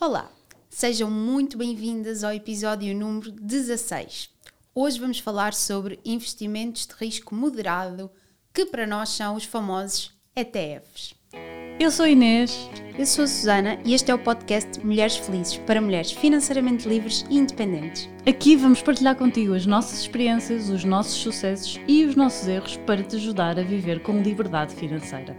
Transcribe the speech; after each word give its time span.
Olá, 0.00 0.30
sejam 0.70 1.10
muito 1.10 1.58
bem-vindas 1.58 2.22
ao 2.22 2.32
episódio 2.32 2.94
número 2.94 3.32
16. 3.32 4.30
Hoje 4.72 5.00
vamos 5.00 5.18
falar 5.18 5.52
sobre 5.52 5.98
investimentos 6.04 6.86
de 6.86 6.94
risco 6.94 7.34
moderado, 7.34 8.08
que 8.54 8.64
para 8.64 8.86
nós 8.86 9.08
são 9.08 9.34
os 9.34 9.42
famosos 9.42 10.12
ETFs. 10.36 11.14
Eu 11.80 11.90
sou 11.90 12.06
Inês. 12.06 12.70
Eu 12.96 13.04
sou 13.06 13.24
a 13.24 13.26
Susana 13.26 13.80
e 13.84 13.92
este 13.92 14.12
é 14.12 14.14
o 14.14 14.18
podcast 14.20 14.78
Mulheres 14.86 15.16
Felizes 15.16 15.56
para 15.58 15.80
mulheres 15.80 16.12
financeiramente 16.12 16.88
livres 16.88 17.24
e 17.28 17.36
independentes. 17.36 18.08
Aqui 18.24 18.54
vamos 18.54 18.80
partilhar 18.80 19.16
contigo 19.16 19.52
as 19.52 19.66
nossas 19.66 20.00
experiências, 20.02 20.70
os 20.70 20.84
nossos 20.84 21.14
sucessos 21.14 21.80
e 21.88 22.04
os 22.04 22.14
nossos 22.14 22.46
erros 22.46 22.76
para 22.86 23.02
te 23.02 23.16
ajudar 23.16 23.58
a 23.58 23.64
viver 23.64 24.00
com 24.00 24.22
liberdade 24.22 24.76
financeira. 24.76 25.36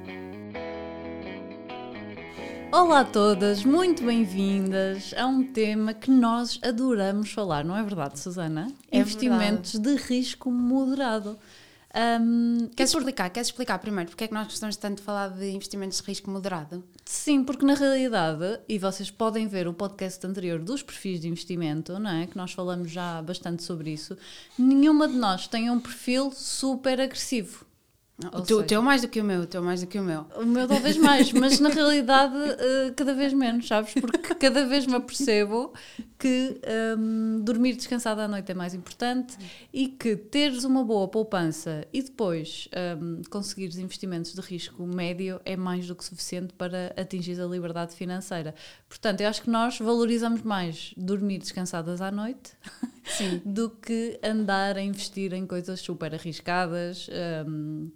Olá 2.72 3.00
a 3.00 3.06
todas, 3.06 3.64
muito 3.64 4.04
bem-vindas 4.04 5.12
a 5.18 5.26
um 5.26 5.44
tema 5.44 5.92
que 5.92 6.12
nós 6.12 6.60
adoramos 6.62 7.32
falar, 7.32 7.66
não 7.66 7.76
é 7.76 7.82
verdade, 7.82 8.20
Susana? 8.20 8.72
É 8.92 9.00
Investimentos 9.00 9.74
verdade. 9.74 9.98
de 9.98 10.04
risco 10.04 10.52
moderado. 10.52 11.38
Um, 12.22 12.70
Queres 12.76 12.94
explicar? 12.94 13.32
Queres 13.32 13.48
explicar 13.48 13.80
primeiro 13.80 14.12
porque 14.12 14.26
é 14.26 14.28
que 14.28 14.34
nós 14.36 14.46
gostamos 14.46 14.76
tanto 14.78 14.98
de 14.98 15.04
falar 15.04 15.30
de 15.30 15.50
investimentos 15.50 16.00
de 16.00 16.08
risco 16.08 16.30
moderado? 16.30 16.84
Sim, 17.04 17.44
porque 17.44 17.66
na 17.66 17.74
realidade, 17.74 18.60
e 18.70 18.78
vocês 18.78 19.10
podem 19.10 19.48
ver 19.48 19.68
o 19.68 19.74
podcast 19.74 20.26
anterior 20.28 20.60
dos 20.60 20.84
perfis 20.84 21.20
de 21.20 21.28
investimento, 21.28 21.98
não 21.98 22.12
é? 22.12 22.28
Que 22.28 22.38
nós 22.38 22.52
falamos 22.52 22.92
já 22.92 23.20
bastante 23.24 23.64
sobre 23.64 23.92
isso, 23.92 24.16
nenhuma 24.58 25.08
de 25.08 25.16
nós 25.16 25.48
tem 25.48 25.72
um 25.72 25.80
perfil 25.80 26.32
super 26.32 27.02
agressivo. 27.02 27.66
O 28.28 28.42
teu, 28.42 28.58
seja- 28.58 28.64
teu 28.68 28.82
mais 28.82 29.02
do 29.02 29.08
que 29.08 29.22
o 29.22 29.24
meu, 29.24 29.42
o 29.42 29.46
teu 29.48 29.62
mais 29.64 29.82
do 29.82 29.88
que 29.88 29.98
o 29.98 30.04
meu. 30.04 30.26
O 30.36 30.46
meu 30.46 30.68
talvez 30.68 30.98
mais, 30.98 31.32
mas 31.32 31.60
na 31.60 31.70
realidade 31.70 32.36
eh, 32.38 32.92
cada 32.96 33.14
vez 33.14 33.34
menos, 33.34 33.68
sabes? 33.68 33.94
Porque 33.94 34.18
cada 34.36 34.66
vez 34.66 34.86
me 34.86 34.96
apercebo 34.96 35.74
que 36.20 36.60
hum, 36.98 37.42
dormir 37.42 37.78
descansado 37.78 38.20
à 38.20 38.28
noite 38.28 38.52
é 38.52 38.54
mais 38.54 38.74
importante 38.74 39.38
e 39.74 39.88
que 39.88 40.18
teres 40.18 40.66
uma 40.66 40.84
boa 40.84 41.08
poupança 41.08 41.88
e 41.94 42.04
depois 42.04 42.68
hum, 43.02 43.22
conseguires 43.30 43.78
investimentos 43.78 44.34
de 44.34 44.42
risco 44.42 44.86
médio 44.86 45.40
é 45.46 45.56
mais 45.56 45.88
do 45.88 45.96
que 45.96 46.04
suficiente 46.04 46.54
para 46.54 46.94
atingir 46.98 47.40
a 47.40 47.46
liberdade 47.46 47.96
financeira. 47.96 48.54
Portanto, 48.90 49.22
eu 49.22 49.30
acho 49.30 49.42
que 49.44 49.50
nós 49.50 49.80
valorizamos 49.80 50.42
mais 50.42 50.94
dormir 50.98 51.40
descansadas 51.40 52.02
à 52.02 52.12
noite 52.12 52.52
do 53.46 53.70
que 53.70 54.20
andar 54.22 54.78
a 54.78 54.82
investir 54.82 55.32
em 55.32 55.48
coisas 55.48 55.80
super 55.80 56.14
arriscadas. 56.14 57.10
hum, 57.48 57.90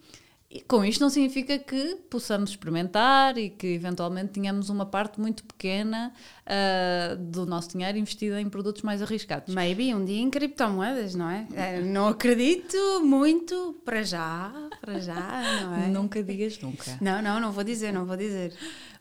e 0.56 0.62
com 0.62 0.86
isto 0.86 1.02
não 1.02 1.10
significa 1.10 1.58
que 1.58 1.96
possamos 2.12 2.52
experimentar 2.52 3.40
e 3.40 3.50
que 3.50 3.66
eventualmente 3.66 4.34
tenhamos 4.34 4.70
uma 4.70 4.86
parte 4.86 5.20
muito 5.20 5.44
pequena 5.44 6.14
ah, 6.46 7.16
do 7.18 7.44
nosso 7.48 7.70
dinheiro 7.70 7.98
investida 7.98 8.40
em 8.40 8.48
produtos 8.48 8.84
mais 8.84 9.02
arriscados. 9.02 9.52
Maybe 9.52 9.96
um 9.96 10.06
dia 10.06 10.22
em 10.22 10.30
criptomoedas, 10.30 11.16
não 11.16 11.28
é? 11.28 11.48
Eh, 11.56 11.82
Não 11.82 12.08
acredito 12.08 12.78
muito 13.04 13.82
para 13.84 14.04
já, 14.04 14.54
para 14.80 15.00
já, 15.00 15.42
não 15.64 15.76
é? 15.76 15.88
Nunca 15.88 16.22
digas 16.22 16.60
nunca. 16.60 17.00
Não, 17.02 17.20
não, 17.20 17.40
não 17.40 17.52
vou 17.52 17.64
dizer, 17.64 17.92
não 17.92 18.06
vou 18.06 18.16
dizer. 18.16 18.54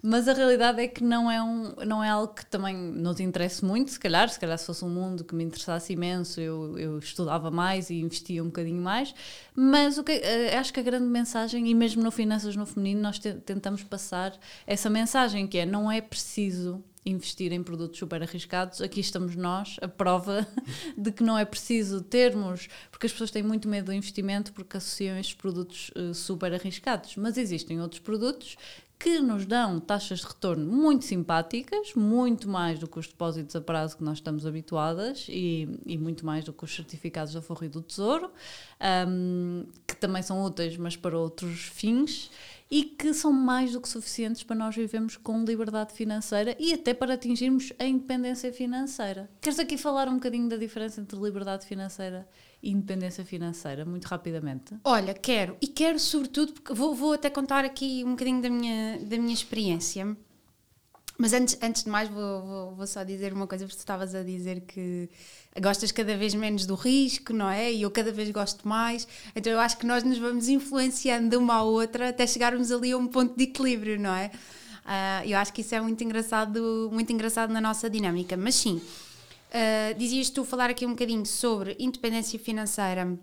Mas 0.04 0.26
a 0.26 0.32
realidade 0.32 0.82
é 0.82 0.88
que 0.88 1.04
não 1.04 1.30
é, 1.30 1.40
um, 1.40 1.74
não 1.86 2.02
é 2.02 2.08
algo 2.08 2.34
que 2.34 2.44
também 2.44 2.76
nos 2.76 3.20
interesse 3.20 3.64
muito, 3.64 3.92
se 3.92 4.00
calhar. 4.00 4.28
Se 4.28 4.38
calhar 4.40 4.58
se 4.58 4.66
fosse 4.66 4.84
um 4.84 4.88
mundo 4.88 5.22
que 5.22 5.32
me 5.32 5.44
interessasse 5.44 5.92
imenso, 5.92 6.40
eu, 6.40 6.76
eu 6.76 6.98
estudava 6.98 7.52
mais 7.52 7.88
e 7.88 8.00
investia 8.00 8.42
um 8.42 8.46
bocadinho 8.46 8.82
mais. 8.82 9.14
Mas 9.54 9.98
o 9.98 10.02
que, 10.04 10.10
eh, 10.10 10.56
acho 10.58 10.72
que 10.72 10.80
a 10.80 10.82
grande 10.82 11.06
mensagem, 11.06 11.68
e 11.68 11.74
mesmo 11.74 12.02
no 12.02 12.10
Finanças 12.10 12.56
no 12.56 12.66
Feminino, 12.66 13.00
nós 13.00 13.20
te- 13.20 13.34
tentamos 13.34 13.84
passar 13.84 14.36
essa 14.66 14.90
mensagem 14.90 15.46
que 15.46 15.58
é 15.58 15.64
não 15.64 15.90
é 15.90 16.00
preciso 16.00 16.82
investir 17.06 17.52
em 17.52 17.62
produtos 17.62 17.98
super 17.98 18.22
arriscados. 18.22 18.80
Aqui 18.80 19.00
estamos 19.00 19.36
nós, 19.36 19.76
a 19.80 19.86
prova 19.88 20.46
de 20.98 21.12
que 21.12 21.22
não 21.22 21.38
é 21.38 21.44
preciso 21.44 22.00
termos, 22.00 22.68
porque 22.90 23.06
as 23.06 23.12
pessoas 23.12 23.30
têm 23.30 23.42
muito 23.42 23.68
medo 23.68 23.86
do 23.86 23.92
investimento 23.92 24.52
porque 24.52 24.76
associam 24.76 25.16
estes 25.16 25.34
produtos 25.34 25.92
eh, 25.94 26.12
super 26.12 26.52
arriscados. 26.52 27.14
Mas 27.16 27.36
existem 27.36 27.80
outros 27.80 28.00
produtos 28.00 28.56
que 29.02 29.18
nos 29.18 29.44
dão 29.44 29.80
taxas 29.80 30.20
de 30.20 30.26
retorno 30.26 30.64
muito 30.64 31.04
simpáticas, 31.04 31.92
muito 31.96 32.48
mais 32.48 32.78
do 32.78 32.86
que 32.86 33.00
os 33.00 33.08
depósitos 33.08 33.56
a 33.56 33.60
prazo 33.60 33.96
que 33.96 34.04
nós 34.04 34.18
estamos 34.18 34.46
habituadas 34.46 35.26
e, 35.28 35.68
e 35.84 35.98
muito 35.98 36.24
mais 36.24 36.44
do 36.44 36.52
que 36.52 36.62
os 36.62 36.72
certificados 36.72 37.34
da 37.34 37.42
Forra 37.42 37.66
e 37.66 37.68
do 37.68 37.82
Tesouro, 37.82 38.30
hum, 39.08 39.66
que 39.88 39.96
também 39.96 40.22
são 40.22 40.44
úteis, 40.44 40.76
mas 40.76 40.94
para 40.94 41.18
outros 41.18 41.62
fins, 41.62 42.30
e 42.70 42.84
que 42.84 43.12
são 43.12 43.32
mais 43.32 43.72
do 43.72 43.80
que 43.80 43.88
suficientes 43.88 44.44
para 44.44 44.54
nós 44.54 44.76
vivermos 44.76 45.16
com 45.16 45.44
liberdade 45.44 45.92
financeira 45.92 46.56
e 46.56 46.72
até 46.72 46.94
para 46.94 47.14
atingirmos 47.14 47.72
a 47.80 47.84
independência 47.84 48.52
financeira. 48.52 49.28
Queres 49.40 49.58
aqui 49.58 49.76
falar 49.76 50.06
um 50.08 50.14
bocadinho 50.14 50.48
da 50.48 50.56
diferença 50.56 51.00
entre 51.00 51.18
liberdade 51.18 51.66
financeira 51.66 52.24
independência 52.62 53.24
financeira, 53.24 53.84
muito 53.84 54.04
rapidamente? 54.06 54.74
Olha, 54.84 55.12
quero, 55.14 55.56
e 55.60 55.66
quero 55.66 55.98
sobretudo, 55.98 56.52
porque 56.52 56.72
vou, 56.72 56.94
vou 56.94 57.12
até 57.14 57.28
contar 57.28 57.64
aqui 57.64 58.04
um 58.04 58.10
bocadinho 58.10 58.40
da 58.40 58.48
minha, 58.48 58.98
da 58.98 59.18
minha 59.18 59.34
experiência. 59.34 60.16
Mas 61.18 61.32
antes, 61.32 61.58
antes 61.62 61.84
de 61.84 61.90
mais, 61.90 62.08
vou, 62.08 62.42
vou, 62.42 62.74
vou 62.74 62.86
só 62.86 63.04
dizer 63.04 63.32
uma 63.32 63.46
coisa, 63.46 63.64
porque 63.64 63.76
tu 63.76 63.80
estavas 63.80 64.14
a 64.14 64.22
dizer 64.22 64.62
que 64.62 65.08
gostas 65.60 65.92
cada 65.92 66.16
vez 66.16 66.34
menos 66.34 66.66
do 66.66 66.74
risco, 66.74 67.32
não 67.32 67.48
é? 67.48 67.72
E 67.72 67.82
eu 67.82 67.90
cada 67.90 68.10
vez 68.10 68.30
gosto 68.30 68.66
mais. 68.66 69.06
Então 69.36 69.52
eu 69.52 69.60
acho 69.60 69.76
que 69.76 69.86
nós 69.86 70.02
nos 70.02 70.18
vamos 70.18 70.48
influenciando 70.48 71.28
de 71.28 71.36
uma 71.36 71.56
à 71.56 71.62
outra 71.62 72.08
até 72.08 72.26
chegarmos 72.26 72.72
ali 72.72 72.92
a 72.92 72.96
um 72.96 73.06
ponto 73.06 73.36
de 73.36 73.44
equilíbrio, 73.44 74.00
não 74.00 74.14
é? 74.14 74.30
Ah, 74.84 75.22
eu 75.24 75.38
acho 75.38 75.52
que 75.52 75.60
isso 75.60 75.74
é 75.74 75.80
muito 75.80 76.02
engraçado, 76.02 76.90
muito 76.92 77.12
engraçado 77.12 77.52
na 77.52 77.60
nossa 77.60 77.88
dinâmica. 77.88 78.36
Mas 78.36 78.56
sim, 78.56 78.80
ah, 79.52 79.92
dizias 79.92 80.30
tu 80.30 80.44
falar 80.44 80.70
aqui 80.70 80.86
um 80.86 80.90
bocadinho 80.90 81.26
sobre 81.26 81.76
independência 81.78 82.38
financeira 82.38 83.18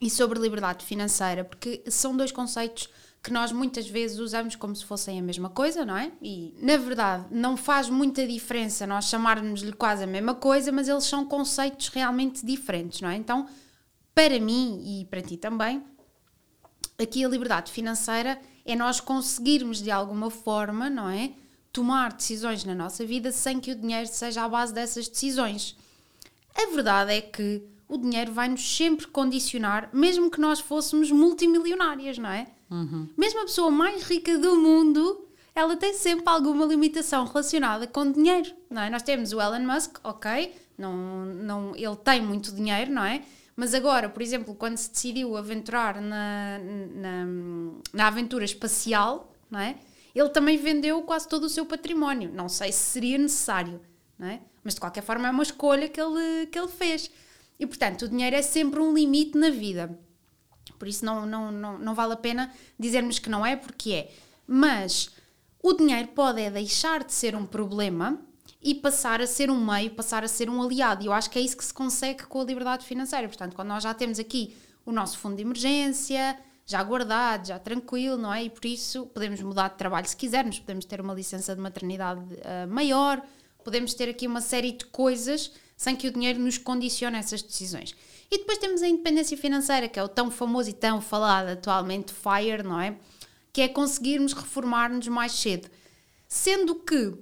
e 0.00 0.08
sobre 0.08 0.38
liberdade 0.38 0.84
financeira, 0.84 1.44
porque 1.44 1.82
são 1.88 2.16
dois 2.16 2.30
conceitos 2.30 2.88
que 3.22 3.32
nós 3.32 3.52
muitas 3.52 3.86
vezes 3.86 4.18
usamos 4.18 4.56
como 4.56 4.74
se 4.74 4.84
fossem 4.84 5.18
a 5.18 5.22
mesma 5.22 5.50
coisa, 5.50 5.84
não 5.84 5.96
é? 5.96 6.12
E 6.22 6.54
na 6.62 6.76
verdade 6.76 7.26
não 7.30 7.56
faz 7.56 7.90
muita 7.90 8.26
diferença 8.26 8.86
nós 8.86 9.06
chamarmos-lhe 9.06 9.72
quase 9.72 10.04
a 10.04 10.06
mesma 10.06 10.34
coisa, 10.34 10.72
mas 10.72 10.88
eles 10.88 11.04
são 11.04 11.26
conceitos 11.26 11.88
realmente 11.88 12.46
diferentes, 12.46 13.00
não 13.00 13.10
é? 13.10 13.16
Então, 13.16 13.46
para 14.14 14.38
mim 14.38 15.00
e 15.00 15.04
para 15.04 15.20
ti 15.20 15.36
também, 15.36 15.82
aqui 16.98 17.24
a 17.24 17.28
liberdade 17.28 17.72
financeira 17.72 18.40
é 18.64 18.76
nós 18.76 19.00
conseguirmos 19.00 19.82
de 19.82 19.90
alguma 19.90 20.30
forma, 20.30 20.88
não 20.88 21.10
é? 21.10 21.32
Tomar 21.72 22.12
decisões 22.12 22.64
na 22.64 22.74
nossa 22.74 23.04
vida 23.06 23.30
sem 23.30 23.60
que 23.60 23.72
o 23.72 23.76
dinheiro 23.76 24.08
seja 24.08 24.44
a 24.44 24.48
base 24.48 24.74
dessas 24.74 25.08
decisões. 25.08 25.76
A 26.54 26.66
verdade 26.66 27.12
é 27.12 27.20
que 27.20 27.62
o 27.88 27.96
dinheiro 27.98 28.32
vai-nos 28.32 28.76
sempre 28.76 29.06
condicionar, 29.06 29.88
mesmo 29.92 30.30
que 30.30 30.40
nós 30.40 30.60
fôssemos 30.60 31.10
multimilionárias, 31.10 32.18
não 32.18 32.30
é? 32.30 32.46
Mesmo 33.16 33.40
a 33.40 33.44
pessoa 33.44 33.70
mais 33.70 34.02
rica 34.04 34.38
do 34.38 34.56
mundo, 34.56 35.26
ela 35.54 35.76
tem 35.76 35.92
sempre 35.94 36.24
alguma 36.26 36.64
limitação 36.64 37.24
relacionada 37.24 37.86
com 37.86 38.10
dinheiro, 38.10 38.52
não 38.70 38.82
é? 38.82 38.90
Nós 38.90 39.02
temos 39.02 39.32
o 39.32 39.40
Elon 39.40 39.66
Musk, 39.66 39.98
ok, 40.04 40.54
não, 40.78 41.24
não, 41.24 41.76
ele 41.76 41.96
tem 41.96 42.22
muito 42.22 42.52
dinheiro, 42.54 42.92
não 42.92 43.04
é? 43.04 43.22
Mas 43.56 43.74
agora, 43.74 44.08
por 44.08 44.22
exemplo, 44.22 44.54
quando 44.54 44.76
se 44.78 44.90
decidiu 44.90 45.36
aventurar 45.36 46.00
na, 46.00 46.58
na, 46.94 47.26
na 47.92 48.06
aventura 48.06 48.44
espacial, 48.44 49.34
não 49.50 49.60
é? 49.60 49.74
Ele 50.14 50.28
também 50.28 50.56
vendeu 50.56 51.02
quase 51.02 51.28
todo 51.28 51.44
o 51.44 51.48
seu 51.48 51.64
património. 51.64 52.32
Não 52.32 52.48
sei 52.48 52.72
se 52.72 52.78
seria 52.78 53.18
necessário, 53.18 53.80
não 54.18 54.28
é? 54.28 54.40
Mas 54.62 54.74
de 54.74 54.80
qualquer 54.80 55.02
forma 55.02 55.28
é 55.28 55.30
uma 55.30 55.42
escolha 55.42 55.88
que 55.88 56.00
ele, 56.00 56.46
que 56.46 56.58
ele 56.58 56.68
fez. 56.68 57.10
E 57.58 57.66
portanto, 57.66 58.02
o 58.02 58.08
dinheiro 58.08 58.36
é 58.36 58.42
sempre 58.42 58.80
um 58.80 58.92
limite 58.92 59.36
na 59.36 59.50
vida. 59.50 59.98
Por 60.78 60.88
isso 60.88 61.04
não, 61.04 61.26
não, 61.26 61.52
não, 61.52 61.78
não 61.78 61.94
vale 61.94 62.14
a 62.14 62.16
pena 62.16 62.52
dizermos 62.78 63.18
que 63.18 63.28
não 63.28 63.44
é, 63.44 63.54
porque 63.54 63.92
é. 63.92 64.10
Mas 64.46 65.10
o 65.62 65.74
dinheiro 65.74 66.08
pode 66.08 66.40
é 66.40 66.50
deixar 66.50 67.04
de 67.04 67.12
ser 67.12 67.36
um 67.36 67.44
problema 67.44 68.18
e 68.62 68.74
passar 68.74 69.20
a 69.20 69.26
ser 69.26 69.50
um 69.50 69.64
meio, 69.64 69.90
passar 69.90 70.24
a 70.24 70.28
ser 70.28 70.48
um 70.48 70.62
aliado. 70.62 71.02
E 71.02 71.06
eu 71.06 71.12
acho 71.12 71.30
que 71.30 71.38
é 71.38 71.42
isso 71.42 71.56
que 71.56 71.64
se 71.64 71.72
consegue 71.72 72.24
com 72.24 72.40
a 72.40 72.44
liberdade 72.44 72.84
financeira. 72.84 73.28
Portanto, 73.28 73.54
quando 73.54 73.68
nós 73.68 73.82
já 73.82 73.94
temos 73.94 74.18
aqui 74.18 74.56
o 74.84 74.92
nosso 74.92 75.18
fundo 75.18 75.36
de 75.36 75.42
emergência, 75.42 76.38
já 76.66 76.82
guardado, 76.82 77.48
já 77.48 77.58
tranquilo, 77.58 78.16
não 78.16 78.32
é? 78.32 78.44
E 78.44 78.50
por 78.50 78.64
isso 78.64 79.06
podemos 79.06 79.40
mudar 79.40 79.68
de 79.68 79.76
trabalho 79.76 80.06
se 80.06 80.16
quisermos, 80.16 80.58
podemos 80.58 80.84
ter 80.84 81.00
uma 81.00 81.14
licença 81.14 81.54
de 81.54 81.60
maternidade 81.60 82.22
ah, 82.44 82.66
maior, 82.66 83.20
podemos 83.64 83.94
ter 83.94 84.08
aqui 84.08 84.26
uma 84.26 84.40
série 84.40 84.72
de 84.72 84.86
coisas 84.86 85.52
sem 85.76 85.96
que 85.96 86.08
o 86.08 86.12
dinheiro 86.12 86.38
nos 86.38 86.58
condicione 86.58 87.16
essas 87.16 87.42
decisões. 87.42 87.94
E 88.30 88.38
depois 88.38 88.58
temos 88.58 88.82
a 88.82 88.88
independência 88.88 89.36
financeira, 89.36 89.88
que 89.88 89.98
é 89.98 90.02
o 90.04 90.08
tão 90.08 90.30
famoso 90.30 90.70
e 90.70 90.72
tão 90.72 91.00
falado 91.00 91.48
atualmente 91.48 92.12
FIRE, 92.12 92.62
não 92.62 92.78
é? 92.78 92.96
Que 93.52 93.62
é 93.62 93.68
conseguirmos 93.68 94.32
reformar-nos 94.32 95.08
mais 95.08 95.32
cedo. 95.32 95.68
Sendo 96.28 96.76
que, 96.76 97.14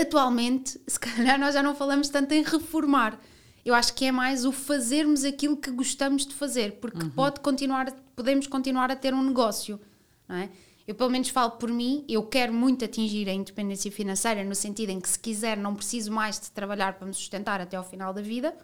atualmente, 0.00 0.80
se 0.86 0.98
calhar 0.98 1.38
nós 1.38 1.54
já 1.54 1.62
não 1.62 1.74
falamos 1.74 2.08
tanto 2.08 2.32
em 2.32 2.42
reformar. 2.42 3.20
Eu 3.62 3.74
acho 3.74 3.92
que 3.92 4.06
é 4.06 4.12
mais 4.12 4.46
o 4.46 4.52
fazermos 4.52 5.22
aquilo 5.22 5.56
que 5.56 5.70
gostamos 5.70 6.24
de 6.24 6.34
fazer, 6.34 6.78
porque 6.80 7.04
pode 7.10 7.40
continuar, 7.40 7.92
podemos 8.20 8.46
continuar 8.46 8.90
a 8.90 8.96
ter 8.96 9.14
um 9.14 9.22
negócio, 9.22 9.80
não 10.28 10.36
é? 10.36 10.50
Eu, 10.86 10.94
pelo 10.94 11.08
menos, 11.08 11.30
falo 11.30 11.52
por 11.52 11.70
mim, 11.70 12.04
eu 12.06 12.22
quero 12.22 12.52
muito 12.52 12.84
atingir 12.84 13.28
a 13.30 13.32
independência 13.32 13.90
financeira, 13.90 14.44
no 14.44 14.54
sentido 14.54 14.90
em 14.90 15.00
que, 15.00 15.08
se 15.08 15.18
quiser, 15.18 15.56
não 15.56 15.74
preciso 15.74 16.12
mais 16.12 16.38
de 16.38 16.50
trabalhar 16.50 16.94
para 16.94 17.06
me 17.06 17.14
sustentar 17.14 17.62
até 17.62 17.78
ao 17.78 17.84
final 17.84 18.12
da 18.12 18.20
vida, 18.20 18.54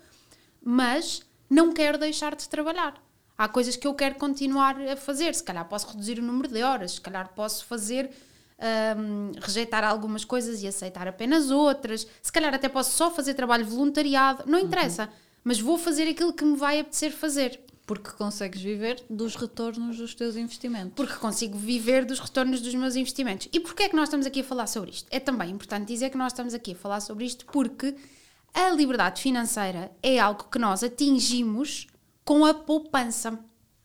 mas 0.63 1.23
não 1.49 1.73
quero 1.73 1.97
deixar 1.97 2.37
de 2.37 2.47
trabalhar. 2.51 3.03
Há 3.39 3.49
coisas 3.49 3.77
que 3.77 3.87
eu 3.87 3.95
quero 3.95 4.17
continuar 4.17 4.79
a 4.79 4.97
fazer. 4.97 5.35
Se 5.35 5.43
calhar 5.43 5.67
posso 5.69 5.89
reduzir 5.89 6.19
o 6.19 6.23
número 6.23 6.49
de 6.49 6.63
horas, 6.63 6.93
se 6.93 7.01
calhar 7.01 7.33
posso 7.35 7.65
fazer. 7.65 8.11
Um, 8.59 9.33
rejeitar 9.39 9.85
algumas 9.85 10.25
coisas 10.25 10.63
e 10.63 10.67
aceitar 10.67 11.07
apenas 11.07 11.51
outras. 11.51 12.07
Se 12.23 12.33
calhar 12.33 12.55
até 12.55 12.69
posso 12.69 12.97
só 12.97 13.11
fazer 13.11 13.35
trabalho 13.35 13.67
voluntariado, 13.67 14.45
não 14.47 14.59
interessa, 14.59 15.05
uhum. 15.05 15.11
mas 15.45 15.61
vou 15.61 15.77
fazer 15.77 16.09
aquilo 16.09 16.33
que 16.33 16.45
me 16.45 16.57
vai 16.57 16.81
apetecer 16.81 17.13
fazer. 17.13 17.61
Porque 17.87 18.11
consegues 18.11 18.61
viver 18.61 19.05
dos 19.09 19.37
retornos 19.37 19.97
dos 19.97 20.15
teus 20.15 20.37
investimentos. 20.37 20.93
Porque 20.97 21.15
consigo 21.15 21.57
viver 21.57 22.05
dos 22.05 22.19
retornos 22.19 22.61
dos 22.61 22.75
meus 22.75 22.97
investimentos. 22.97 23.49
E 23.53 23.61
porquê 23.61 23.85
é 23.85 23.89
que 23.89 23.95
nós 23.95 24.09
estamos 24.09 24.27
aqui 24.27 24.41
a 24.41 24.45
falar 24.45 24.67
sobre 24.67 24.91
isto? 24.91 25.07
É 25.11 25.21
também 25.21 25.51
importante 25.51 25.87
dizer 25.87 26.11
que 26.11 26.19
nós 26.19 26.33
estamos 26.33 26.53
aqui 26.53 26.73
a 26.73 26.77
falar 26.77 27.01
sobre 27.01 27.25
isto 27.25 27.47
porque 27.47 27.95
a 28.53 28.71
liberdade 28.71 29.23
financeira 29.23 29.93
é 30.03 30.19
algo 30.19 30.45
que 30.45 30.59
nós 30.59 30.83
atingimos 30.83 31.87
com 32.25 32.45
a 32.45 32.53
poupança. 32.53 33.39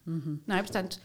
Uhum. 0.08 0.40
Não 0.48 0.56
é? 0.56 0.64
Portanto, 0.64 1.00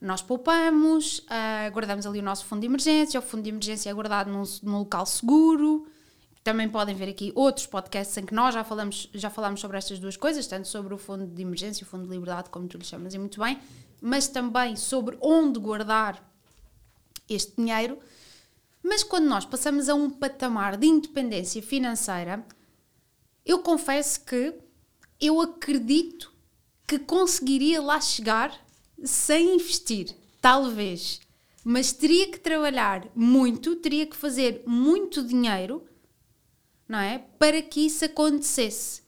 nós 0.00 0.20
poupamos, 0.20 1.20
uh, 1.20 1.72
guardamos 1.72 2.04
ali 2.04 2.18
o 2.18 2.22
nosso 2.22 2.44
fundo 2.44 2.60
de 2.60 2.66
emergência, 2.66 3.18
o 3.18 3.22
fundo 3.22 3.44
de 3.44 3.48
emergência 3.48 3.88
é 3.88 3.94
guardado 3.94 4.30
num, 4.30 4.42
num 4.62 4.78
local 4.78 5.06
seguro. 5.06 5.86
Também 6.42 6.68
podem 6.68 6.94
ver 6.94 7.08
aqui 7.08 7.32
outros 7.36 7.66
podcasts 7.66 8.16
em 8.16 8.26
que 8.26 8.34
nós 8.34 8.54
já 8.54 8.64
falamos, 8.64 9.08
já 9.14 9.30
falamos 9.30 9.60
sobre 9.60 9.78
estas 9.78 9.98
duas 9.98 10.16
coisas, 10.16 10.46
tanto 10.46 10.66
sobre 10.66 10.92
o 10.92 10.98
fundo 10.98 11.26
de 11.26 11.42
emergência 11.42 11.84
o 11.84 11.86
fundo 11.86 12.04
de 12.04 12.10
liberdade, 12.10 12.50
como 12.50 12.66
tu 12.66 12.78
lhe 12.78 12.84
chamas, 12.84 13.14
e 13.14 13.18
muito 13.18 13.40
bem, 13.40 13.60
mas 14.00 14.26
também 14.26 14.74
sobre 14.74 15.16
onde 15.20 15.60
guardar 15.60 16.22
este 17.28 17.54
dinheiro. 17.56 17.98
Mas 18.82 19.04
quando 19.04 19.26
nós 19.26 19.44
passamos 19.44 19.88
a 19.88 19.94
um 19.94 20.10
patamar 20.10 20.76
de 20.76 20.86
independência 20.86 21.62
financeira, 21.62 22.44
eu 23.46 23.60
confesso 23.60 24.24
que 24.24 24.54
eu 25.20 25.40
acredito 25.40 26.32
que 26.86 26.98
conseguiria 26.98 27.80
lá 27.80 28.00
chegar 28.00 28.52
sem 29.04 29.54
investir, 29.54 30.14
talvez. 30.40 31.20
Mas 31.64 31.92
teria 31.92 32.28
que 32.28 32.40
trabalhar 32.40 33.06
muito, 33.14 33.76
teria 33.76 34.06
que 34.06 34.16
fazer 34.16 34.64
muito 34.66 35.22
dinheiro, 35.22 35.84
não 36.92 36.98
é? 36.98 37.24
Para 37.38 37.62
que 37.62 37.86
isso 37.86 38.04
acontecesse. 38.04 39.00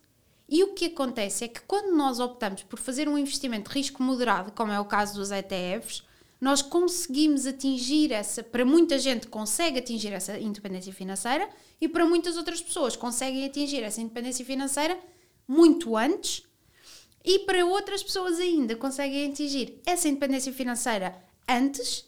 E 0.49 0.65
o 0.65 0.73
que 0.73 0.87
acontece 0.87 1.45
é 1.45 1.49
que 1.49 1.61
quando 1.61 1.95
nós 1.95 2.19
optamos 2.19 2.63
por 2.63 2.79
fazer 2.79 3.07
um 3.11 3.19
investimento 3.19 3.71
de 3.71 3.77
risco 3.77 4.03
moderado, 4.03 4.53
como 4.53 4.73
é 4.73 4.81
o 4.81 4.87
caso 4.87 5.15
dos 5.15 5.31
ETFs, 5.31 6.03
nós 6.41 6.63
conseguimos 6.63 7.47
atingir 7.47 8.11
essa, 8.11 8.43
para 8.43 8.65
muita 8.65 8.99
gente 8.99 9.27
consegue 9.27 9.79
atingir 9.79 10.15
essa 10.15 10.39
independência 10.39 10.95
financeira 10.95 11.47
e 11.79 11.87
para 11.87 12.07
muitas 12.07 12.39
outras 12.39 12.63
pessoas 12.63 12.97
conseguem 12.97 13.45
atingir 13.45 13.83
essa 13.83 14.01
independência 14.01 14.47
financeira 14.47 14.99
muito 15.47 15.95
antes 15.95 16.43
e 17.23 17.41
para 17.41 17.67
outras 17.67 18.03
pessoas 18.03 18.39
ainda 18.39 18.77
conseguem 18.77 19.31
atingir 19.31 19.79
essa 19.85 20.09
independência 20.09 20.53
financeira 20.55 21.23
antes 21.47 22.07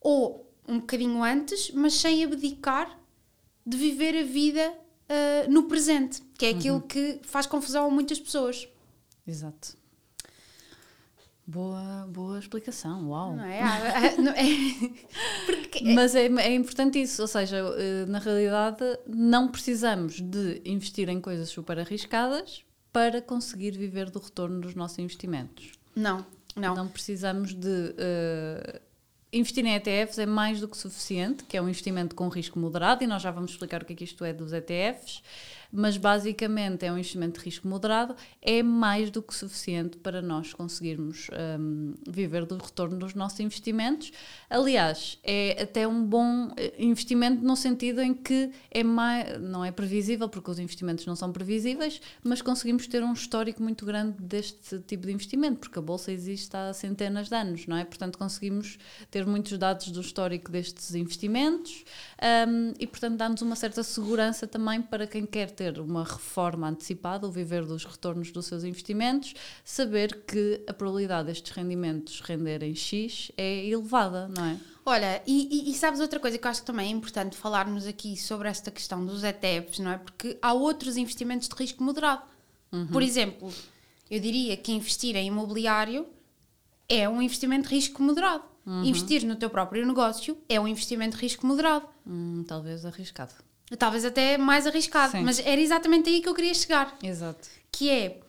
ou 0.00 0.50
um 0.66 0.80
bocadinho 0.80 1.22
antes, 1.22 1.70
mas 1.70 1.94
sem 1.94 2.24
abdicar 2.24 2.98
de 3.66 3.76
viver 3.76 4.16
a 4.16 4.22
vida 4.22 4.87
uh, 5.08 5.50
no 5.50 5.64
presente, 5.64 6.22
que 6.36 6.46
é 6.46 6.50
aquilo 6.50 6.76
uhum. 6.76 6.82
que 6.82 7.20
faz 7.22 7.46
confusão 7.46 7.86
a 7.86 7.90
muitas 7.90 8.18
pessoas. 8.18 8.68
Exato. 9.26 9.76
Boa, 11.46 12.06
boa 12.10 12.38
explicação, 12.38 13.08
uau! 13.08 13.34
Não 13.34 13.44
é? 13.44 13.62
Ah, 13.62 13.78
ah, 13.94 14.20
não 14.20 14.32
é? 14.32 14.44
Porque... 15.46 15.94
Mas 15.94 16.14
é, 16.14 16.26
é 16.26 16.54
importante 16.54 17.00
isso, 17.00 17.22
ou 17.22 17.28
seja, 17.28 17.56
eh, 17.56 18.04
na 18.06 18.18
realidade 18.18 18.84
não 19.06 19.48
precisamos 19.48 20.20
de 20.20 20.60
investir 20.66 21.08
em 21.08 21.22
coisas 21.22 21.48
super 21.48 21.78
arriscadas 21.78 22.62
para 22.92 23.22
conseguir 23.22 23.70
viver 23.70 24.10
do 24.10 24.18
retorno 24.18 24.60
dos 24.60 24.74
nossos 24.74 24.98
investimentos. 24.98 25.72
Não, 25.96 26.26
não. 26.54 26.74
Não 26.74 26.88
precisamos 26.88 27.54
de. 27.54 27.94
Uh, 27.94 28.80
investir 29.32 29.64
em 29.64 29.74
ETFs 29.74 30.18
é 30.18 30.26
mais 30.26 30.60
do 30.60 30.68
que 30.68 30.76
suficiente, 30.76 31.44
que 31.44 31.56
é 31.56 31.62
um 31.62 31.68
investimento 31.68 32.14
com 32.14 32.28
risco 32.28 32.58
moderado, 32.58 33.04
e 33.04 33.06
nós 33.06 33.22
já 33.22 33.30
vamos 33.30 33.52
explicar 33.52 33.82
o 33.82 33.84
que 33.84 33.92
é 33.92 33.96
que 33.96 34.04
isto 34.04 34.24
é 34.24 34.32
dos 34.32 34.52
ETFs 34.52 35.22
mas 35.70 35.96
basicamente 35.96 36.86
é 36.86 36.92
um 36.92 36.98
investimento 36.98 37.38
de 37.38 37.44
risco 37.44 37.68
moderado, 37.68 38.16
é 38.40 38.62
mais 38.62 39.10
do 39.10 39.22
que 39.22 39.34
suficiente 39.34 39.98
para 39.98 40.22
nós 40.22 40.54
conseguirmos 40.54 41.28
um, 41.60 41.94
viver 42.08 42.46
do 42.46 42.56
retorno 42.56 42.96
dos 42.96 43.14
nossos 43.14 43.38
investimentos. 43.40 44.10
Aliás, 44.48 45.18
é 45.22 45.62
até 45.62 45.86
um 45.86 46.04
bom 46.04 46.50
eh, 46.56 46.74
investimento 46.78 47.44
no 47.44 47.54
sentido 47.54 48.00
em 48.00 48.14
que 48.14 48.50
é 48.70 48.82
mais, 48.82 49.40
não 49.40 49.64
é 49.64 49.70
previsível, 49.70 50.28
porque 50.28 50.50
os 50.50 50.58
investimentos 50.58 51.04
não 51.04 51.14
são 51.14 51.30
previsíveis, 51.32 52.00
mas 52.24 52.40
conseguimos 52.40 52.86
ter 52.86 53.02
um 53.02 53.12
histórico 53.12 53.62
muito 53.62 53.84
grande 53.84 54.16
deste 54.22 54.78
tipo 54.80 55.06
de 55.06 55.12
investimento, 55.12 55.58
porque 55.58 55.78
a 55.78 55.82
Bolsa 55.82 56.10
existe 56.10 56.56
há 56.56 56.72
centenas 56.72 57.28
de 57.28 57.34
anos, 57.34 57.66
não 57.66 57.76
é? 57.76 57.84
Portanto, 57.84 58.18
conseguimos 58.18 58.78
ter 59.10 59.17
muitos 59.26 59.56
dados 59.58 59.90
do 59.90 60.00
histórico 60.00 60.50
destes 60.50 60.94
investimentos 60.94 61.84
um, 62.48 62.72
e, 62.78 62.86
portanto, 62.86 63.16
dá-nos 63.16 63.42
uma 63.42 63.56
certa 63.56 63.82
segurança 63.82 64.46
também 64.46 64.82
para 64.82 65.06
quem 65.06 65.24
quer 65.24 65.50
ter 65.50 65.78
uma 65.78 66.04
reforma 66.04 66.68
antecipada 66.68 67.26
ou 67.26 67.32
viver 67.32 67.64
dos 67.64 67.84
retornos 67.84 68.30
dos 68.30 68.46
seus 68.46 68.64
investimentos, 68.64 69.34
saber 69.64 70.24
que 70.26 70.62
a 70.66 70.72
probabilidade 70.72 71.28
destes 71.28 71.52
rendimentos 71.52 72.20
renderem 72.20 72.74
X 72.74 73.30
é 73.36 73.66
elevada, 73.66 74.28
não 74.28 74.44
é? 74.44 74.56
Olha, 74.84 75.22
e, 75.26 75.66
e, 75.68 75.70
e, 75.70 75.74
sabes 75.74 76.00
outra 76.00 76.18
coisa 76.18 76.38
que 76.38 76.46
eu 76.46 76.50
acho 76.50 76.60
que 76.60 76.66
também 76.66 76.86
é 76.86 76.90
importante 76.90 77.36
falarmos 77.36 77.86
aqui 77.86 78.16
sobre 78.16 78.48
esta 78.48 78.70
questão 78.70 79.04
dos 79.04 79.22
ETFs, 79.22 79.80
não 79.80 79.90
é? 79.90 79.98
Porque 79.98 80.38
há 80.40 80.54
outros 80.54 80.96
investimentos 80.96 81.46
de 81.46 81.54
risco 81.54 81.82
moderado. 81.82 82.22
Uhum. 82.72 82.86
Por 82.86 83.02
exemplo, 83.02 83.52
eu 84.10 84.18
diria 84.18 84.56
que 84.56 84.72
investir 84.72 85.14
em 85.14 85.26
imobiliário 85.26 86.06
é 86.88 87.06
um 87.06 87.20
investimento 87.20 87.68
de 87.68 87.74
risco 87.74 88.02
moderado. 88.02 88.44
Uhum. 88.68 88.84
Investir 88.84 89.24
no 89.24 89.34
teu 89.34 89.48
próprio 89.48 89.86
negócio 89.86 90.36
é 90.46 90.60
um 90.60 90.68
investimento 90.68 91.16
de 91.16 91.22
risco 91.22 91.46
moderado. 91.46 91.88
Hum, 92.06 92.44
talvez 92.46 92.84
arriscado. 92.84 93.32
Talvez 93.78 94.04
até 94.04 94.36
mais 94.36 94.66
arriscado, 94.66 95.12
Sim. 95.12 95.22
mas 95.22 95.38
era 95.38 95.58
exatamente 95.58 96.10
aí 96.10 96.20
que 96.20 96.28
eu 96.28 96.34
queria 96.34 96.52
chegar. 96.52 96.94
Exato. 97.02 97.48
Que 97.72 97.88
é, 97.88 98.20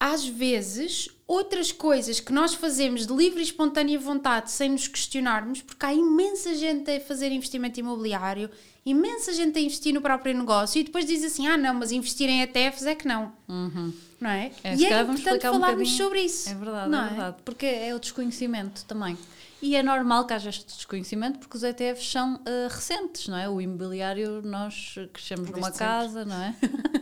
às 0.00 0.26
vezes, 0.26 1.08
outras 1.28 1.70
coisas 1.70 2.18
que 2.18 2.32
nós 2.32 2.54
fazemos 2.54 3.06
de 3.06 3.14
livre 3.14 3.38
e 3.38 3.44
espontânea 3.44 3.98
vontade 4.00 4.50
sem 4.50 4.70
nos 4.70 4.88
questionarmos, 4.88 5.62
porque 5.62 5.86
há 5.86 5.94
imensa 5.94 6.52
gente 6.56 6.90
a 6.90 7.00
fazer 7.00 7.30
investimento 7.30 7.78
imobiliário, 7.78 8.50
imensa 8.84 9.32
gente 9.32 9.56
a 9.56 9.62
investir 9.62 9.94
no 9.94 10.00
próprio 10.00 10.36
negócio 10.36 10.80
e 10.80 10.84
depois 10.84 11.06
diz 11.06 11.22
assim: 11.22 11.46
ah, 11.46 11.56
não, 11.56 11.74
mas 11.74 11.92
investir 11.92 12.28
em 12.28 12.42
ETFs 12.42 12.84
é 12.84 12.96
que 12.96 13.06
não. 13.06 13.32
Uhum. 13.48 13.92
Não 14.24 14.30
é? 14.30 14.50
é 14.64 14.74
e 14.74 14.86
é 14.86 15.02
importante 15.02 15.42
falarmos 15.42 15.86
um 15.86 15.96
sobre 15.96 16.22
isso. 16.22 16.48
É 16.48 16.54
verdade, 16.54 16.94
é, 16.94 16.98
é 16.98 17.08
verdade. 17.08 17.36
Porque 17.44 17.66
é 17.66 17.94
o 17.94 17.98
desconhecimento 17.98 18.82
também. 18.86 19.18
E 19.60 19.76
é 19.76 19.82
normal 19.82 20.26
que 20.26 20.32
haja 20.32 20.48
este 20.48 20.64
desconhecimento 20.64 21.38
porque 21.38 21.58
os 21.58 21.62
ETFs 21.62 22.10
são 22.10 22.36
uh, 22.36 22.68
recentes, 22.70 23.28
não 23.28 23.36
é? 23.36 23.50
O 23.50 23.60
imobiliário, 23.60 24.40
nós 24.42 24.94
crescemos 25.12 25.50
Desde 25.50 25.60
numa 25.60 25.70
sempre. 25.70 25.78
casa, 25.78 26.24
não 26.24 26.42
é? 26.42 26.54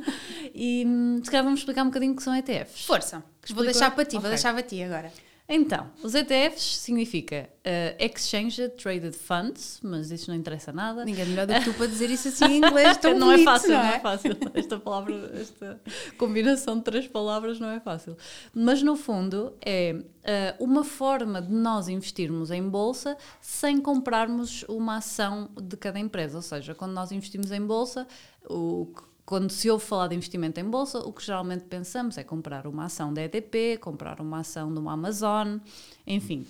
e 0.53 0.85
hum, 0.85 1.21
se 1.23 1.31
calhar 1.31 1.45
vamos 1.45 1.61
explicar 1.61 1.85
um 1.85 1.87
bocadinho 1.87 2.13
o 2.13 2.17
que 2.17 2.25
são 2.25 2.35
ETFs. 2.35 2.85
Força, 2.85 3.23
vou 3.51 3.63
deixar 3.63 3.93
para 3.93 4.05
ti, 4.05 4.17
okay. 4.17 4.21
vou 4.21 4.31
deixar 4.31 4.53
para 4.53 4.63
ti 4.65 4.83
agora. 4.83 5.13
Então, 5.55 5.91
os 6.03 6.15
ETFs 6.15 6.79
significa 6.79 7.47
uh, 7.59 8.03
Exchange 8.03 8.71
Traded 8.71 9.15
Funds, 9.15 9.81
mas 9.83 10.11
isso 10.11 10.31
não 10.31 10.37
interessa 10.39 10.73
nada. 10.73 11.05
Ninguém 11.05 11.25
é 11.25 11.27
melhor 11.27 11.47
do 11.47 11.53
que 11.53 11.65
tu 11.65 11.75
para 11.77 11.87
dizer 11.89 12.09
isso 12.09 12.29
assim 12.29 12.47
em 12.47 12.57
inglês 12.57 12.97
tão 12.97 13.19
Não 13.19 13.27
bonito, 13.27 13.43
é 13.43 13.45
fácil, 13.45 13.69
não 13.69 13.79
é? 13.79 13.83
não 13.83 13.91
é 13.91 14.01
fácil. 14.01 14.37
Esta 14.55 14.81
palavra, 14.81 15.31
esta 15.39 15.79
combinação 16.17 16.79
de 16.79 16.85
três 16.85 17.07
palavras 17.07 17.61
não 17.61 17.69
é 17.69 17.79
fácil. 17.81 18.17
Mas 18.55 18.83
no 18.83 18.97
fundo 18.97 19.53
é 19.61 19.95
uh, 19.95 20.65
uma 20.65 20.85
forma 20.85 21.43
de 21.43 21.53
nós 21.53 21.87
investirmos 21.87 22.51
em 22.51 22.67
bolsa 22.67 23.19
sem 23.39 23.79
comprarmos 23.79 24.65
uma 24.71 24.97
ação 24.97 25.51
de 25.61 25.77
cada 25.77 25.99
empresa. 25.99 26.39
Ou 26.39 26.43
seja, 26.43 26.75
quando 26.75 26.93
nós 26.93 27.13
investimos 27.13 27.53
em 27.53 27.61
bolsa, 27.61 28.09
o 28.49 28.91
quando 29.25 29.51
se 29.51 29.71
ouve 29.71 29.85
falar 29.85 30.09
de 30.09 30.17
investimento 30.17 30.59
em 30.61 30.65
bolsa, 30.65 30.99
o 30.99 31.13
que 31.13 31.25
geralmente 31.25 31.65
pensamos 31.65 32.19
é 32.19 32.25
comprar 32.25 32.67
uma 32.67 32.87
ação 32.87 33.13
da 33.15 33.23
EDP, 33.23 33.79
comprar 33.81 34.21
uma 34.21 34.41
ação 34.41 34.73
de 34.73 34.79
uma 34.79 34.93
Amazon, 34.93 35.59
enfim. 36.07 36.47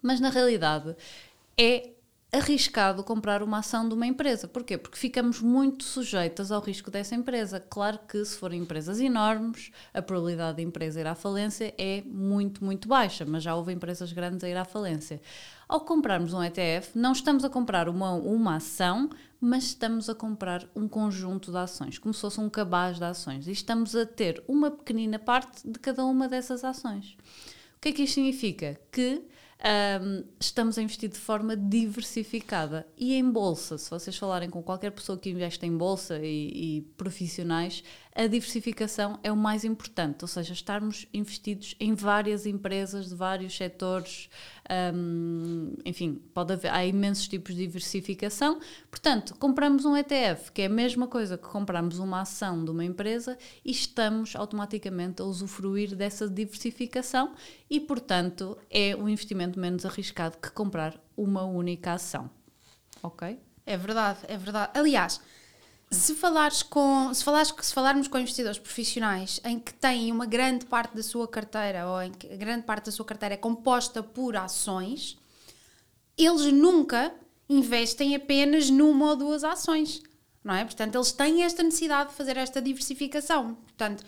Mas 0.00 0.20
na 0.20 0.30
realidade 0.30 0.96
é 1.56 1.90
arriscado 2.32 3.04
comprar 3.04 3.42
uma 3.42 3.58
ação 3.58 3.86
de 3.86 3.94
uma 3.94 4.06
empresa. 4.06 4.48
Porquê? 4.48 4.78
Porque 4.78 4.96
ficamos 4.96 5.42
muito 5.42 5.84
sujeitas 5.84 6.50
ao 6.50 6.62
risco 6.62 6.90
dessa 6.90 7.14
empresa. 7.14 7.60
Claro 7.60 7.98
que 8.08 8.24
se 8.24 8.38
forem 8.38 8.62
empresas 8.62 8.98
enormes, 9.00 9.70
a 9.92 10.00
probabilidade 10.00 10.56
da 10.56 10.62
empresa 10.62 11.00
ir 11.00 11.06
à 11.06 11.14
falência 11.14 11.74
é 11.76 12.02
muito, 12.06 12.64
muito 12.64 12.88
baixa, 12.88 13.26
mas 13.26 13.42
já 13.42 13.54
houve 13.54 13.72
empresas 13.72 14.12
grandes 14.12 14.42
a 14.42 14.48
ir 14.48 14.56
à 14.56 14.64
falência. 14.64 15.20
Ao 15.68 15.80
comprarmos 15.80 16.32
um 16.32 16.42
ETF, 16.42 16.98
não 16.98 17.12
estamos 17.12 17.44
a 17.44 17.50
comprar 17.50 17.86
uma, 17.86 18.12
uma 18.12 18.56
ação, 18.56 19.10
mas 19.44 19.64
estamos 19.64 20.08
a 20.08 20.14
comprar 20.14 20.70
um 20.72 20.86
conjunto 20.86 21.50
de 21.50 21.58
ações, 21.58 21.98
como 21.98 22.14
se 22.14 22.20
fosse 22.20 22.38
um 22.38 22.48
cabaz 22.48 22.98
de 22.98 23.04
ações, 23.04 23.48
e 23.48 23.50
estamos 23.50 23.96
a 23.96 24.06
ter 24.06 24.40
uma 24.46 24.70
pequenina 24.70 25.18
parte 25.18 25.68
de 25.68 25.80
cada 25.80 26.04
uma 26.04 26.28
dessas 26.28 26.62
ações. 26.62 27.16
O 27.76 27.80
que 27.80 27.88
é 27.88 27.92
que 27.92 28.02
isto 28.04 28.14
significa? 28.14 28.80
Que 28.92 29.26
um, 30.00 30.24
estamos 30.38 30.78
a 30.78 30.82
investir 30.82 31.08
de 31.08 31.18
forma 31.18 31.56
diversificada. 31.56 32.86
E 32.96 33.14
em 33.14 33.28
bolsa, 33.28 33.76
se 33.78 33.90
vocês 33.90 34.16
falarem 34.16 34.48
com 34.48 34.62
qualquer 34.62 34.92
pessoa 34.92 35.18
que 35.18 35.30
investe 35.30 35.66
em 35.66 35.76
bolsa 35.76 36.20
e, 36.22 36.78
e 36.78 36.82
profissionais, 36.96 37.82
a 38.14 38.26
diversificação 38.26 39.18
é 39.22 39.32
o 39.32 39.36
mais 39.36 39.64
importante, 39.64 40.22
ou 40.22 40.28
seja, 40.28 40.52
estarmos 40.52 41.06
investidos 41.14 41.74
em 41.80 41.94
várias 41.94 42.44
empresas 42.44 43.08
de 43.08 43.14
vários 43.14 43.56
setores, 43.56 44.28
um, 44.94 45.74
enfim, 45.84 46.20
pode 46.34 46.52
haver, 46.52 46.70
há 46.70 46.84
imensos 46.84 47.26
tipos 47.26 47.54
de 47.54 47.66
diversificação. 47.66 48.60
Portanto, 48.90 49.34
compramos 49.38 49.86
um 49.86 49.96
ETF, 49.96 50.52
que 50.52 50.62
é 50.62 50.66
a 50.66 50.68
mesma 50.68 51.06
coisa 51.06 51.38
que 51.38 51.48
compramos 51.48 51.98
uma 51.98 52.20
ação 52.20 52.62
de 52.62 52.70
uma 52.70 52.84
empresa 52.84 53.38
e 53.64 53.70
estamos 53.70 54.36
automaticamente 54.36 55.22
a 55.22 55.24
usufruir 55.24 55.96
dessa 55.96 56.28
diversificação 56.28 57.34
e, 57.68 57.80
portanto, 57.80 58.58
é 58.70 58.94
um 58.94 59.08
investimento 59.08 59.58
menos 59.58 59.86
arriscado 59.86 60.36
que 60.36 60.50
comprar 60.50 61.00
uma 61.16 61.44
única 61.44 61.94
ação. 61.94 62.30
Ok? 63.02 63.38
É 63.64 63.76
verdade, 63.76 64.18
é 64.28 64.36
verdade. 64.36 64.72
Aliás, 64.78 65.20
se 65.92 66.14
falares 66.14 66.62
com, 66.62 67.12
se, 67.12 67.22
falares, 67.22 67.54
se 67.60 67.74
falarmos 67.74 68.08
com 68.08 68.18
investidores 68.18 68.58
profissionais 68.58 69.40
em 69.44 69.58
que 69.58 69.74
têm 69.74 70.10
uma 70.10 70.24
grande 70.24 70.64
parte 70.64 70.96
da 70.96 71.02
sua 71.02 71.28
carteira 71.28 71.86
ou 71.86 72.02
em 72.02 72.10
que 72.10 72.32
a 72.32 72.36
grande 72.36 72.64
parte 72.64 72.86
da 72.86 72.92
sua 72.92 73.04
carteira 73.04 73.34
é 73.34 73.38
composta 73.38 74.02
por 74.02 74.34
ações, 74.34 75.18
eles 76.16 76.50
nunca 76.50 77.14
investem 77.48 78.14
apenas 78.14 78.70
numa 78.70 79.10
ou 79.10 79.16
duas 79.16 79.44
ações, 79.44 80.02
não 80.42 80.54
é? 80.54 80.64
Portanto, 80.64 80.94
eles 80.94 81.12
têm 81.12 81.42
esta 81.42 81.62
necessidade 81.62 82.10
de 82.10 82.16
fazer 82.16 82.38
esta 82.38 82.62
diversificação. 82.62 83.54
Portanto, 83.54 84.02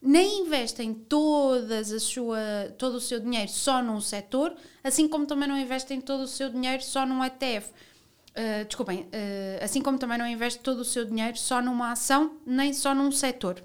nem 0.00 0.40
investem 0.40 0.94
todas 0.94 1.92
a 1.92 2.00
sua, 2.00 2.38
todo 2.78 2.94
o 2.94 3.00
seu 3.00 3.20
dinheiro 3.20 3.50
só 3.50 3.82
num 3.82 4.00
setor, 4.00 4.56
assim 4.82 5.06
como 5.06 5.26
também 5.26 5.48
não 5.48 5.58
investem 5.58 6.00
todo 6.00 6.22
o 6.22 6.28
seu 6.28 6.48
dinheiro 6.48 6.82
só 6.82 7.04
num 7.04 7.22
ETF. 7.22 7.70
Uh, 8.36 8.66
desculpem, 8.66 9.04
uh, 9.04 9.64
assim 9.64 9.80
como 9.80 9.98
também 9.98 10.18
não 10.18 10.26
investe 10.26 10.58
todo 10.58 10.80
o 10.80 10.84
seu 10.84 11.06
dinheiro 11.06 11.38
só 11.38 11.62
numa 11.62 11.92
ação, 11.92 12.38
nem 12.44 12.70
só 12.74 12.94
num 12.94 13.10
setor. 13.10 13.64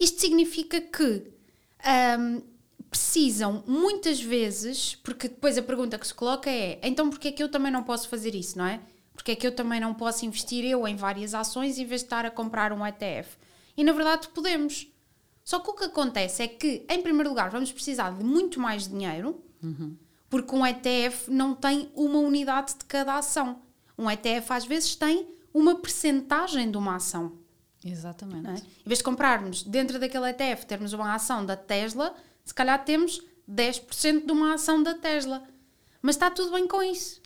Isto 0.00 0.22
significa 0.22 0.80
que 0.80 1.30
um, 2.18 2.42
precisam 2.88 3.62
muitas 3.66 4.22
vezes, 4.22 4.94
porque 4.96 5.28
depois 5.28 5.58
a 5.58 5.62
pergunta 5.62 5.98
que 5.98 6.06
se 6.06 6.14
coloca 6.14 6.48
é: 6.48 6.80
então 6.82 7.10
porquê 7.10 7.28
é 7.28 7.32
que 7.32 7.42
eu 7.42 7.50
também 7.50 7.70
não 7.70 7.82
posso 7.82 8.08
fazer 8.08 8.34
isso, 8.34 8.56
não 8.56 8.66
é? 8.66 8.80
Porque 9.12 9.32
é 9.32 9.36
que 9.36 9.46
eu 9.46 9.54
também 9.54 9.80
não 9.80 9.92
posso 9.92 10.24
investir 10.24 10.64
eu 10.64 10.88
em 10.88 10.96
várias 10.96 11.34
ações 11.34 11.78
em 11.78 11.84
vez 11.84 12.00
de 12.00 12.06
estar 12.06 12.24
a 12.24 12.30
comprar 12.30 12.72
um 12.72 12.86
ETF? 12.86 13.36
E 13.76 13.84
na 13.84 13.92
verdade 13.92 14.28
podemos. 14.28 14.88
Só 15.44 15.60
que 15.60 15.70
o 15.70 15.74
que 15.74 15.84
acontece 15.84 16.42
é 16.42 16.48
que, 16.48 16.86
em 16.88 17.02
primeiro 17.02 17.28
lugar, 17.28 17.50
vamos 17.50 17.70
precisar 17.70 18.16
de 18.16 18.24
muito 18.24 18.58
mais 18.58 18.88
dinheiro. 18.88 19.44
Uhum 19.62 19.94
porque 20.34 20.52
um 20.52 20.66
ETF 20.66 21.30
não 21.30 21.54
tem 21.54 21.88
uma 21.94 22.18
unidade 22.18 22.74
de 22.76 22.84
cada 22.86 23.14
ação. 23.14 23.62
Um 23.96 24.10
ETF 24.10 24.52
às 24.52 24.64
vezes 24.64 24.96
tem 24.96 25.28
uma 25.52 25.76
percentagem 25.76 26.68
de 26.68 26.76
uma 26.76 26.96
ação. 26.96 27.38
Exatamente. 27.84 28.48
É? 28.48 28.54
Em 28.54 28.84
vez 28.84 28.98
de 28.98 29.04
comprarmos 29.04 29.62
dentro 29.62 29.96
daquele 29.96 30.28
ETF, 30.30 30.66
termos 30.66 30.92
uma 30.92 31.14
ação 31.14 31.46
da 31.46 31.56
Tesla, 31.56 32.12
se 32.44 32.52
calhar 32.52 32.84
temos 32.84 33.22
10% 33.48 34.26
de 34.26 34.32
uma 34.32 34.54
ação 34.54 34.82
da 34.82 34.94
Tesla. 34.94 35.46
Mas 36.02 36.16
está 36.16 36.28
tudo 36.32 36.50
bem 36.50 36.66
com 36.66 36.82
isso. 36.82 37.22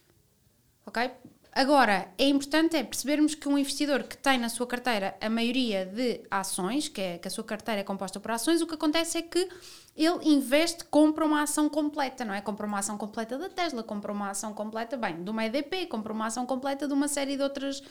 Ok? 0.85 1.11
Agora, 1.59 2.09
é 2.17 2.29
importante 2.29 2.77
é 2.77 2.85
percebermos 2.85 3.35
que 3.35 3.49
um 3.49 3.59
investidor 3.59 4.05
que 4.05 4.17
tem 4.17 4.39
na 4.39 4.49
sua 4.49 4.65
carteira 4.65 5.17
a 5.21 5.29
maioria 5.29 5.85
de 5.85 6.21
ações, 6.31 6.87
que, 6.87 7.01
é, 7.01 7.19
que 7.19 7.27
a 7.27 7.31
sua 7.33 7.43
carteira 7.43 7.81
é 7.81 7.85
composta 7.85 8.21
por 8.21 8.31
ações, 8.31 8.63
o 8.63 8.67
que 8.69 8.77
acontece 8.77 9.19
é 9.19 9.23
que 9.23 9.49
ele 9.97 10.19
investe, 10.23 10.85
compra 10.85 11.25
uma 11.25 11.43
ação 11.43 11.69
completa, 11.69 12.25
não 12.25 12.33
é? 12.33 12.41
Compra 12.41 12.65
uma 12.65 12.79
ação 12.79 12.97
completa 12.97 13.37
da 13.37 13.49
Tesla, 13.49 13.83
compra 13.83 14.13
uma 14.13 14.31
ação 14.31 14.55
completa, 14.55 14.97
bem, 14.97 15.25
de 15.25 15.29
uma 15.29 15.47
EDP, 15.47 15.87
compra 15.87 16.13
uma 16.13 16.27
ação 16.27 16.47
completa 16.47 16.87
de 16.87 16.95
uma 16.95 17.09
série 17.09 17.37
de 17.37 17.43
outras, 17.43 17.83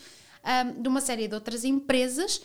um, 0.45 0.81
de 0.81 0.87
uma 0.87 1.01
série 1.01 1.27
de 1.27 1.35
outras 1.35 1.65
empresas, 1.65 2.41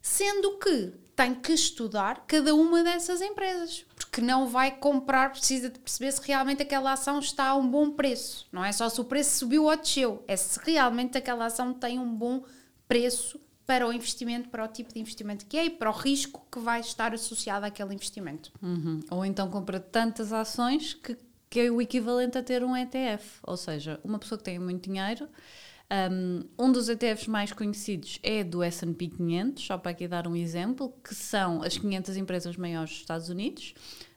sendo 0.00 0.58
que 0.58 0.92
tem 1.16 1.34
que 1.34 1.54
estudar 1.54 2.24
cada 2.24 2.54
uma 2.54 2.84
dessas 2.84 3.20
empresas, 3.20 3.84
porque 4.12 4.20
não 4.20 4.46
vai 4.46 4.70
comprar, 4.70 5.32
precisa 5.32 5.70
de 5.70 5.78
perceber 5.78 6.12
se 6.12 6.20
realmente 6.22 6.60
aquela 6.60 6.92
ação 6.92 7.18
está 7.18 7.46
a 7.46 7.56
um 7.56 7.66
bom 7.66 7.92
preço, 7.92 8.46
não 8.52 8.62
é 8.62 8.70
só 8.70 8.86
se 8.90 9.00
o 9.00 9.04
preço 9.04 9.38
subiu 9.38 9.64
ou 9.64 9.74
desceu, 9.74 10.22
é 10.28 10.36
se 10.36 10.60
realmente 10.62 11.16
aquela 11.16 11.46
ação 11.46 11.72
tem 11.72 11.98
um 11.98 12.14
bom 12.14 12.44
preço 12.86 13.40
para 13.64 13.88
o 13.88 13.92
investimento, 13.92 14.50
para 14.50 14.66
o 14.66 14.68
tipo 14.68 14.92
de 14.92 15.00
investimento 15.00 15.46
que 15.46 15.56
é 15.56 15.64
e 15.64 15.70
para 15.70 15.88
o 15.88 15.94
risco 15.94 16.46
que 16.52 16.58
vai 16.58 16.80
estar 16.80 17.14
associado 17.14 17.64
àquele 17.64 17.94
investimento. 17.94 18.52
Uhum. 18.60 19.00
Ou 19.10 19.24
então 19.24 19.48
compra 19.48 19.80
tantas 19.80 20.30
ações 20.30 20.92
que, 20.92 21.16
que 21.48 21.60
é 21.60 21.70
o 21.70 21.80
equivalente 21.80 22.36
a 22.36 22.42
ter 22.42 22.62
um 22.62 22.76
ETF. 22.76 23.38
Ou 23.44 23.56
seja, 23.56 23.98
uma 24.04 24.18
pessoa 24.18 24.36
que 24.36 24.44
tem 24.44 24.58
muito 24.58 24.90
dinheiro. 24.90 25.26
Um, 25.92 26.44
um 26.58 26.72
dos 26.72 26.88
ETFs 26.88 27.26
mais 27.26 27.52
conhecidos 27.52 28.18
é 28.22 28.42
do 28.42 28.62
S&P 28.62 29.08
500, 29.08 29.62
só 29.62 29.76
para 29.76 29.90
aqui 29.90 30.08
dar 30.08 30.26
um 30.26 30.34
exemplo, 30.34 30.94
que 31.04 31.14
são 31.14 31.62
as 31.62 31.76
500 31.76 32.16
empresas 32.16 32.56
maiores 32.56 32.90
dos 32.90 33.00
Estados 33.00 33.28
Unidos. 33.28 33.74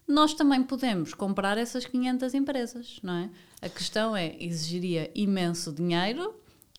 Nós 0.07 0.33
também 0.33 0.63
podemos 0.63 1.13
comprar 1.13 1.57
essas 1.57 1.85
500 1.85 2.33
empresas, 2.33 2.99
não 3.03 3.13
é? 3.15 3.29
A 3.61 3.67
questão 3.67 4.15
é, 4.15 4.35
exigiria 4.39 5.11
imenso 5.13 5.73
dinheiro, 5.73 6.33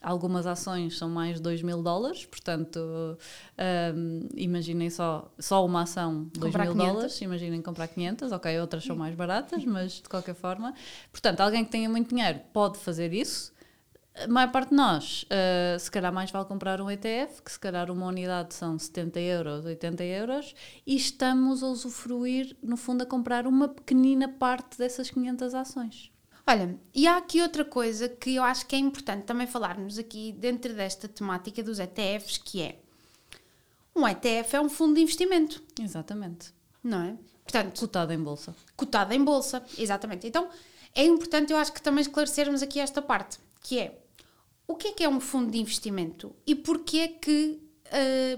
Algumas 0.06 0.46
ações 0.46 0.98
são 0.98 1.08
mais 1.08 1.36
de 1.36 1.42
2 1.42 1.62
mil 1.62 1.82
dólares, 1.82 2.24
portanto, 2.26 2.78
um, 3.96 4.28
imaginem 4.36 4.88
só, 4.88 5.32
só 5.36 5.64
uma 5.64 5.82
ação 5.82 6.30
2 6.34 6.54
mil 6.54 6.72
500. 6.72 6.86
dólares, 6.86 7.20
imaginem 7.22 7.62
comprar 7.62 7.88
500, 7.88 8.30
ok, 8.30 8.60
outras 8.60 8.84
são 8.84 8.94
mais 8.94 9.16
baratas, 9.16 9.64
mas 9.64 9.94
de 9.94 10.08
qualquer 10.08 10.34
forma. 10.34 10.74
Portanto, 11.10 11.40
alguém 11.40 11.64
que 11.64 11.72
tenha 11.72 11.88
muito 11.88 12.10
dinheiro 12.10 12.38
pode 12.52 12.78
fazer 12.78 13.12
isso. 13.12 13.52
A 14.24 14.28
maior 14.28 14.50
parte 14.50 14.70
de 14.70 14.74
nós, 14.74 15.24
uh, 15.24 15.78
se 15.78 15.90
calhar 15.90 16.10
mais 16.10 16.30
vale 16.30 16.46
comprar 16.46 16.80
um 16.80 16.90
ETF, 16.90 17.42
que 17.42 17.52
se 17.52 17.60
calhar 17.60 17.90
uma 17.90 18.06
unidade 18.06 18.54
são 18.54 18.78
70 18.78 19.20
euros, 19.20 19.64
80 19.66 20.04
euros, 20.04 20.54
e 20.86 20.96
estamos 20.96 21.62
a 21.62 21.66
usufruir, 21.66 22.56
no 22.62 22.78
fundo, 22.78 23.02
a 23.02 23.06
comprar 23.06 23.46
uma 23.46 23.68
pequenina 23.68 24.26
parte 24.26 24.78
dessas 24.78 25.10
500 25.10 25.54
ações. 25.54 26.10
Olha, 26.46 26.78
e 26.94 27.06
há 27.06 27.18
aqui 27.18 27.42
outra 27.42 27.64
coisa 27.64 28.08
que 28.08 28.36
eu 28.36 28.42
acho 28.42 28.66
que 28.66 28.74
é 28.74 28.78
importante 28.78 29.24
também 29.24 29.46
falarmos 29.46 29.98
aqui 29.98 30.32
dentro 30.32 30.72
desta 30.72 31.06
temática 31.06 31.62
dos 31.62 31.78
ETFs, 31.78 32.38
que 32.38 32.62
é 32.62 32.78
um 33.94 34.06
ETF 34.06 34.56
é 34.56 34.60
um 34.60 34.68
fundo 34.68 34.94
de 34.94 35.00
investimento. 35.00 35.62
Exatamente. 35.80 36.54
Não 36.82 37.02
é? 37.02 37.16
Portanto, 37.42 37.80
cotado 37.80 38.12
em 38.12 38.22
bolsa. 38.22 38.54
Cotado 38.76 39.12
em 39.12 39.22
bolsa, 39.22 39.62
exatamente. 39.76 40.26
Então, 40.26 40.48
é 40.94 41.04
importante 41.04 41.52
eu 41.52 41.58
acho 41.58 41.72
que 41.72 41.82
também 41.82 42.02
esclarecermos 42.02 42.62
aqui 42.62 42.78
esta 42.78 43.02
parte, 43.02 43.38
que 43.60 43.78
é 43.78 43.98
o 44.68 44.74
que 44.74 44.88
é 44.88 44.92
que 44.92 45.04
é 45.04 45.08
um 45.08 45.20
fundo 45.20 45.50
de 45.50 45.58
investimento 45.58 46.34
e 46.46 46.54
porquê 46.54 46.98
é 46.98 47.08
que 47.08 47.60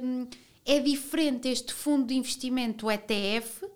hum, 0.02 0.26
é 0.64 0.80
diferente 0.80 1.48
este 1.48 1.72
fundo 1.72 2.06
de 2.06 2.14
investimento 2.14 2.90
ETF 2.90 3.66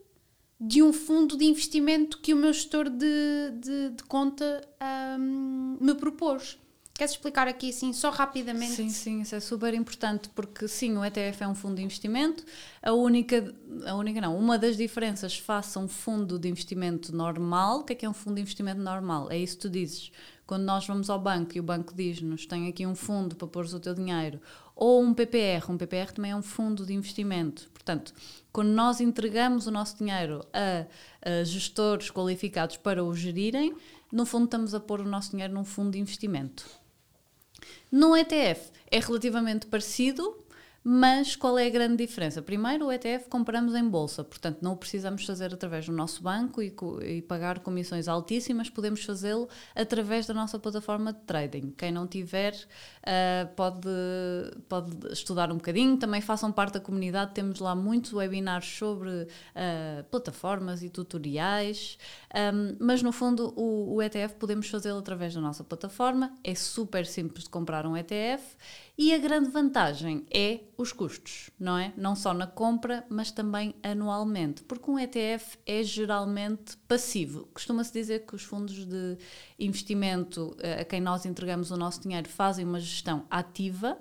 de 0.60 0.80
um 0.80 0.92
fundo 0.92 1.36
de 1.36 1.44
investimento 1.44 2.20
que 2.20 2.32
o 2.32 2.36
meu 2.36 2.52
gestor 2.52 2.88
de, 2.88 3.50
de, 3.58 3.90
de 3.96 4.02
conta 4.04 4.62
um, 5.18 5.76
me 5.80 5.92
propôs. 5.94 6.56
Queres 6.94 7.12
explicar 7.12 7.48
aqui 7.48 7.70
assim, 7.70 7.92
só 7.92 8.10
rapidamente? 8.10 8.74
Sim, 8.74 8.90
sim, 8.90 9.20
isso 9.22 9.34
é 9.34 9.40
super 9.40 9.72
importante 9.72 10.28
porque 10.34 10.68
sim, 10.68 10.96
o 10.96 11.04
ETF 11.04 11.42
é 11.42 11.48
um 11.48 11.54
fundo 11.54 11.76
de 11.76 11.82
investimento. 11.82 12.44
A 12.82 12.92
única, 12.92 13.54
a 13.86 13.94
única 13.94 14.20
não, 14.20 14.36
uma 14.36 14.58
das 14.58 14.76
diferenças 14.76 15.38
face 15.38 15.78
a 15.78 15.80
um 15.80 15.88
fundo 15.88 16.38
de 16.38 16.48
investimento 16.48 17.14
normal, 17.14 17.80
o 17.80 17.84
que 17.84 17.94
é 17.94 17.96
que 17.96 18.06
é 18.06 18.08
um 18.08 18.12
fundo 18.12 18.36
de 18.36 18.42
investimento 18.42 18.80
normal? 18.80 19.30
É 19.30 19.38
isso 19.38 19.56
que 19.56 19.62
tu 19.62 19.70
dizes. 19.70 20.12
Quando 20.46 20.64
nós 20.64 20.86
vamos 20.86 21.08
ao 21.08 21.18
banco 21.18 21.56
e 21.56 21.60
o 21.60 21.62
banco 21.62 21.94
diz-nos 21.94 22.44
tem 22.44 22.68
aqui 22.68 22.86
um 22.86 22.94
fundo 22.94 23.34
para 23.36 23.48
pôr 23.48 23.64
o 23.64 23.80
teu 23.80 23.94
dinheiro, 23.94 24.38
ou 24.76 25.02
um 25.02 25.14
PPR, 25.14 25.70
um 25.70 25.78
PPR 25.78 26.12
também 26.12 26.32
é 26.32 26.36
um 26.36 26.42
fundo 26.42 26.84
de 26.84 26.92
investimento. 26.92 27.70
Portanto, 27.72 28.12
quando 28.52 28.68
nós 28.68 29.00
entregamos 29.00 29.66
o 29.66 29.70
nosso 29.70 29.96
dinheiro 29.96 30.44
a, 30.52 30.86
a 31.26 31.44
gestores 31.44 32.10
qualificados 32.10 32.76
para 32.76 33.02
o 33.02 33.14
gerirem, 33.14 33.74
no 34.12 34.26
fundo 34.26 34.44
estamos 34.44 34.74
a 34.74 34.80
pôr 34.80 35.00
o 35.00 35.08
nosso 35.08 35.30
dinheiro 35.30 35.54
num 35.54 35.64
fundo 35.64 35.92
de 35.92 35.98
investimento. 35.98 36.81
No 37.92 38.16
ETF 38.16 38.72
é 38.90 38.98
relativamente 38.98 39.66
parecido, 39.66 40.42
mas 40.82 41.36
qual 41.36 41.58
é 41.58 41.66
a 41.66 41.70
grande 41.70 42.04
diferença? 42.04 42.40
Primeiro, 42.40 42.86
o 42.86 42.92
ETF 42.92 43.28
compramos 43.28 43.74
em 43.74 43.86
bolsa, 43.86 44.24
portanto, 44.24 44.60
não 44.62 44.72
o 44.72 44.76
precisamos 44.78 45.26
fazer 45.26 45.52
através 45.52 45.84
do 45.84 45.92
nosso 45.92 46.22
banco 46.22 46.62
e, 46.62 46.74
e 47.04 47.20
pagar 47.20 47.58
comissões 47.58 48.08
altíssimas, 48.08 48.70
podemos 48.70 49.04
fazê-lo 49.04 49.46
através 49.76 50.26
da 50.26 50.32
nossa 50.32 50.58
plataforma 50.58 51.12
de 51.12 51.20
trading. 51.20 51.74
Quem 51.76 51.92
não 51.92 52.06
tiver, 52.06 52.56
uh, 53.02 53.54
pode, 53.54 53.88
pode 54.68 55.12
estudar 55.12 55.50
um 55.50 55.56
bocadinho. 55.56 55.96
Também 55.96 56.20
façam 56.20 56.50
parte 56.52 56.74
da 56.74 56.80
comunidade, 56.80 57.34
temos 57.34 57.60
lá 57.60 57.74
muitos 57.74 58.12
webinars 58.12 58.66
sobre 58.66 59.08
uh, 59.10 60.04
plataformas 60.10 60.82
e 60.82 60.90
tutoriais, 60.90 61.98
um, 62.54 62.76
mas 62.80 63.02
no 63.02 63.12
fundo, 63.12 63.52
o, 63.56 63.94
o 63.94 64.02
ETF 64.02 64.34
podemos 64.36 64.68
fazê-lo 64.68 64.98
através 64.98 65.34
da 65.34 65.40
nossa 65.40 65.64
plataforma, 65.64 66.32
é 66.42 66.54
super 66.54 67.06
simples 67.06 67.44
de 67.44 67.50
comprar 67.50 67.86
um 67.86 67.96
ETF 67.96 68.56
e 68.96 69.14
a 69.14 69.18
grande 69.18 69.48
vantagem 69.48 70.26
é 70.30 70.60
os 70.76 70.92
custos, 70.92 71.50
não 71.58 71.78
é? 71.78 71.94
Não 71.96 72.14
só 72.14 72.34
na 72.34 72.46
compra, 72.46 73.04
mas 73.08 73.30
também 73.30 73.74
anualmente, 73.82 74.62
porque 74.62 74.90
um 74.90 74.98
ETF 74.98 75.58
é 75.64 75.82
geralmente 75.82 76.76
passivo. 76.86 77.48
Costuma-se 77.54 77.92
dizer 77.92 78.26
que 78.26 78.34
os 78.34 78.42
fundos 78.42 78.84
de 78.84 79.16
investimento 79.58 80.54
eh, 80.60 80.82
a 80.82 80.84
quem 80.84 81.00
nós 81.00 81.24
entregamos 81.24 81.70
o 81.70 81.76
nosso 81.76 82.02
dinheiro 82.02 82.28
fazem 82.28 82.66
uma 82.66 82.80
gestão 82.92 83.26
ativa, 83.30 83.98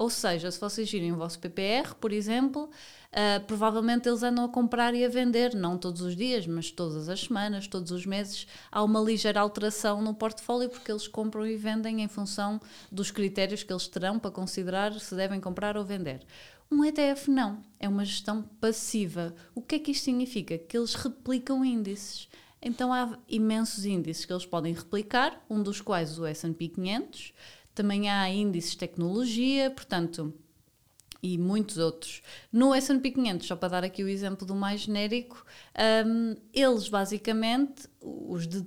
ou 0.00 0.08
seja, 0.08 0.50
se 0.50 0.58
vocês 0.58 0.88
girem 0.88 1.12
o 1.12 1.16
vosso 1.16 1.38
PPR, 1.38 1.94
por 2.00 2.10
exemplo, 2.10 2.70
uh, 3.12 3.44
provavelmente 3.46 4.08
eles 4.08 4.22
andam 4.22 4.46
a 4.46 4.48
comprar 4.48 4.94
e 4.94 5.04
a 5.04 5.10
vender, 5.10 5.54
não 5.54 5.76
todos 5.76 6.00
os 6.00 6.16
dias, 6.16 6.46
mas 6.46 6.70
todas 6.70 7.06
as 7.10 7.20
semanas, 7.20 7.66
todos 7.66 7.92
os 7.92 8.06
meses, 8.06 8.46
há 8.72 8.82
uma 8.82 8.98
ligeira 8.98 9.38
alteração 9.38 10.00
no 10.00 10.14
portfólio 10.14 10.70
porque 10.70 10.90
eles 10.90 11.06
compram 11.06 11.46
e 11.46 11.54
vendem 11.54 12.00
em 12.00 12.08
função 12.08 12.58
dos 12.90 13.10
critérios 13.10 13.62
que 13.62 13.70
eles 13.70 13.88
terão 13.88 14.18
para 14.18 14.30
considerar 14.30 14.98
se 14.98 15.14
devem 15.14 15.38
comprar 15.38 15.76
ou 15.76 15.84
vender. 15.84 16.22
Um 16.70 16.82
ETF 16.82 17.30
não, 17.30 17.60
é 17.78 17.86
uma 17.86 18.04
gestão 18.04 18.42
passiva. 18.58 19.34
O 19.54 19.60
que 19.60 19.74
é 19.74 19.78
que 19.78 19.90
isto 19.90 20.04
significa? 20.04 20.56
Que 20.56 20.78
eles 20.78 20.94
replicam 20.94 21.62
índices. 21.62 22.26
Então 22.62 22.92
há 22.92 23.18
imensos 23.28 23.84
índices 23.84 24.24
que 24.24 24.32
eles 24.32 24.46
podem 24.46 24.72
replicar, 24.72 25.44
um 25.48 25.62
dos 25.62 25.80
quais 25.80 26.18
o 26.18 26.24
S&P 26.24 26.68
500, 26.68 27.32
também 27.80 28.10
há 28.10 28.28
índices 28.28 28.72
de 28.72 28.78
tecnologia, 28.78 29.70
portanto, 29.70 30.34
e 31.22 31.38
muitos 31.38 31.78
outros. 31.78 32.20
No 32.52 32.74
S&P 32.74 33.10
500, 33.10 33.46
só 33.46 33.56
para 33.56 33.70
dar 33.70 33.84
aqui 33.84 34.04
o 34.04 34.08
exemplo 34.08 34.46
do 34.46 34.54
mais 34.54 34.82
genérico, 34.82 35.42
um, 36.06 36.36
eles 36.52 36.90
basicamente, 36.90 37.88
os, 38.02 38.46
de, 38.46 38.66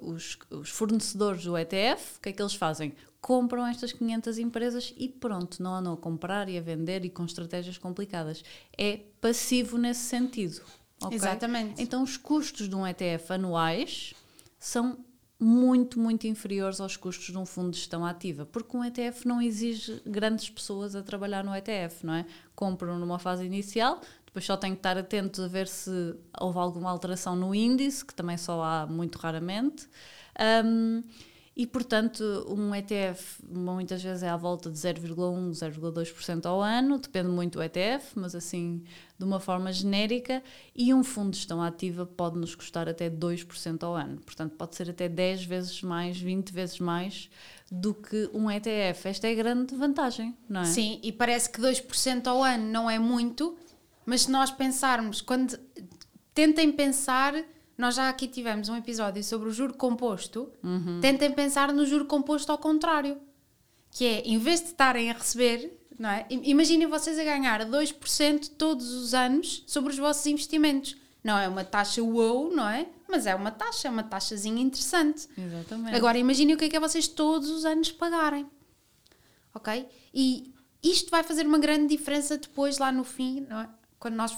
os, 0.00 0.38
os, 0.50 0.70
fornecedores 0.70 1.42
do 1.42 1.58
ETF, 1.58 2.18
o 2.18 2.20
que 2.20 2.28
é 2.28 2.32
que 2.32 2.40
eles 2.40 2.54
fazem? 2.54 2.94
Compram 3.20 3.66
estas 3.66 3.92
500 3.92 4.38
empresas 4.38 4.94
e 4.96 5.08
pronto, 5.08 5.60
não 5.60 5.74
andam 5.74 5.94
a 5.94 5.96
comprar 5.96 6.48
e 6.48 6.56
a 6.56 6.60
vender 6.60 7.04
e 7.04 7.10
com 7.10 7.24
estratégias 7.24 7.76
complicadas. 7.76 8.44
É 8.78 9.00
passivo 9.20 9.78
nesse 9.78 10.02
sentido. 10.02 10.62
Okay? 11.02 11.16
Exatamente. 11.16 11.82
Então 11.82 12.04
os 12.04 12.16
custos 12.16 12.68
de 12.68 12.76
um 12.76 12.86
ETF 12.86 13.32
anuais 13.32 14.14
são 14.60 14.96
muito, 15.38 15.98
muito 15.98 16.26
inferiores 16.26 16.80
aos 16.80 16.96
custos 16.96 17.26
de 17.26 17.36
um 17.36 17.44
fundo 17.44 17.70
de 17.70 17.78
gestão 17.78 18.04
ativa, 18.04 18.46
porque 18.46 18.76
um 18.76 18.84
ETF 18.84 19.26
não 19.26 19.42
exige 19.42 20.00
grandes 20.06 20.48
pessoas 20.48 20.94
a 20.94 21.02
trabalhar 21.02 21.44
no 21.44 21.54
ETF, 21.54 22.06
não 22.06 22.14
é? 22.14 22.26
Compram 22.54 22.98
numa 22.98 23.18
fase 23.18 23.44
inicial, 23.44 24.00
depois 24.24 24.44
só 24.44 24.56
tem 24.56 24.72
que 24.72 24.78
estar 24.78 24.96
atentos 24.96 25.40
a 25.40 25.48
ver 25.48 25.68
se 25.68 26.14
houve 26.40 26.58
alguma 26.58 26.90
alteração 26.90 27.36
no 27.36 27.54
índice, 27.54 28.04
que 28.04 28.14
também 28.14 28.36
só 28.36 28.62
há 28.62 28.86
muito 28.86 29.16
raramente. 29.18 29.88
Um, 30.64 31.02
e, 31.56 31.68
portanto, 31.68 32.22
um 32.48 32.74
ETF 32.74 33.40
muitas 33.48 34.02
vezes 34.02 34.24
é 34.24 34.28
à 34.28 34.36
volta 34.36 34.68
de 34.68 34.76
0,1, 34.76 35.50
0,2% 35.50 36.46
ao 36.46 36.60
ano, 36.60 36.98
depende 36.98 37.28
muito 37.28 37.58
do 37.58 37.62
ETF, 37.62 38.18
mas 38.18 38.34
assim, 38.34 38.82
de 39.16 39.24
uma 39.24 39.38
forma 39.38 39.72
genérica, 39.72 40.42
e 40.74 40.92
um 40.92 41.04
fundo 41.04 41.30
de 41.30 41.36
gestão 41.36 41.62
ativa 41.62 42.04
pode 42.04 42.36
nos 42.36 42.56
custar 42.56 42.88
até 42.88 43.08
2% 43.08 43.84
ao 43.84 43.94
ano. 43.94 44.20
Portanto, 44.22 44.56
pode 44.56 44.74
ser 44.74 44.90
até 44.90 45.08
10 45.08 45.44
vezes 45.44 45.80
mais, 45.80 46.18
20 46.18 46.52
vezes 46.52 46.80
mais 46.80 47.30
do 47.70 47.94
que 47.94 48.28
um 48.34 48.50
ETF. 48.50 49.08
Esta 49.08 49.28
é 49.28 49.32
a 49.32 49.36
grande 49.36 49.76
vantagem, 49.76 50.36
não 50.48 50.62
é? 50.62 50.64
Sim, 50.64 50.98
e 51.04 51.12
parece 51.12 51.48
que 51.50 51.60
2% 51.60 52.26
ao 52.26 52.42
ano 52.42 52.64
não 52.64 52.90
é 52.90 52.98
muito, 52.98 53.56
mas 54.04 54.22
se 54.22 54.30
nós 54.30 54.50
pensarmos, 54.50 55.20
quando 55.20 55.56
tentem 56.34 56.72
pensar 56.72 57.32
nós 57.76 57.96
já 57.96 58.08
aqui 58.08 58.28
tivemos 58.28 58.68
um 58.68 58.76
episódio 58.76 59.22
sobre 59.22 59.48
o 59.48 59.52
juro 59.52 59.74
composto. 59.74 60.50
Uhum. 60.62 61.00
Tentem 61.00 61.30
pensar 61.32 61.72
no 61.72 61.84
juro 61.84 62.04
composto 62.04 62.50
ao 62.52 62.58
contrário. 62.58 63.20
Que 63.90 64.04
é, 64.04 64.20
em 64.22 64.38
vez 64.38 64.60
de 64.60 64.66
estarem 64.68 65.10
a 65.10 65.14
receber, 65.14 65.78
não 65.98 66.08
é? 66.10 66.26
Imaginem 66.30 66.86
vocês 66.86 67.18
a 67.18 67.24
ganhar 67.24 67.64
2% 67.64 68.52
todos 68.56 68.92
os 68.92 69.14
anos 69.14 69.64
sobre 69.66 69.92
os 69.92 69.98
vossos 69.98 70.26
investimentos. 70.26 70.96
Não 71.22 71.38
é 71.38 71.48
uma 71.48 71.64
taxa 71.64 72.02
wow, 72.02 72.54
não 72.54 72.68
é? 72.68 72.86
Mas 73.08 73.26
é 73.26 73.34
uma 73.34 73.50
taxa, 73.50 73.88
é 73.88 73.90
uma 73.90 74.02
taxazinha 74.02 74.62
interessante. 74.62 75.28
Exatamente. 75.38 75.96
Agora 75.96 76.18
imaginem 76.18 76.54
o 76.54 76.58
que 76.58 76.66
é 76.66 76.68
que 76.68 76.76
é 76.76 76.80
vocês 76.80 77.08
todos 77.08 77.48
os 77.50 77.64
anos 77.64 77.90
pagarem. 77.90 78.46
Ok? 79.54 79.86
E 80.12 80.52
isto 80.82 81.10
vai 81.10 81.22
fazer 81.22 81.46
uma 81.46 81.58
grande 81.58 81.96
diferença 81.96 82.36
depois 82.36 82.78
lá 82.78 82.92
no 82.92 83.04
fim, 83.04 83.46
não 83.48 83.60
é? 83.60 83.68
Quando 84.04 84.16
nós, 84.16 84.36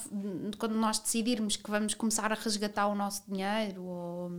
quando 0.59 0.77
nós 0.77 1.01
decidirmos 1.01 1.57
que 1.57 1.69
vamos 1.69 1.93
começar 1.93 2.31
a 2.31 2.37
resgatar 2.37 2.87
o 2.87 2.95
nosso 2.95 3.25
dinheiro 3.27 3.83
ou, 3.83 4.31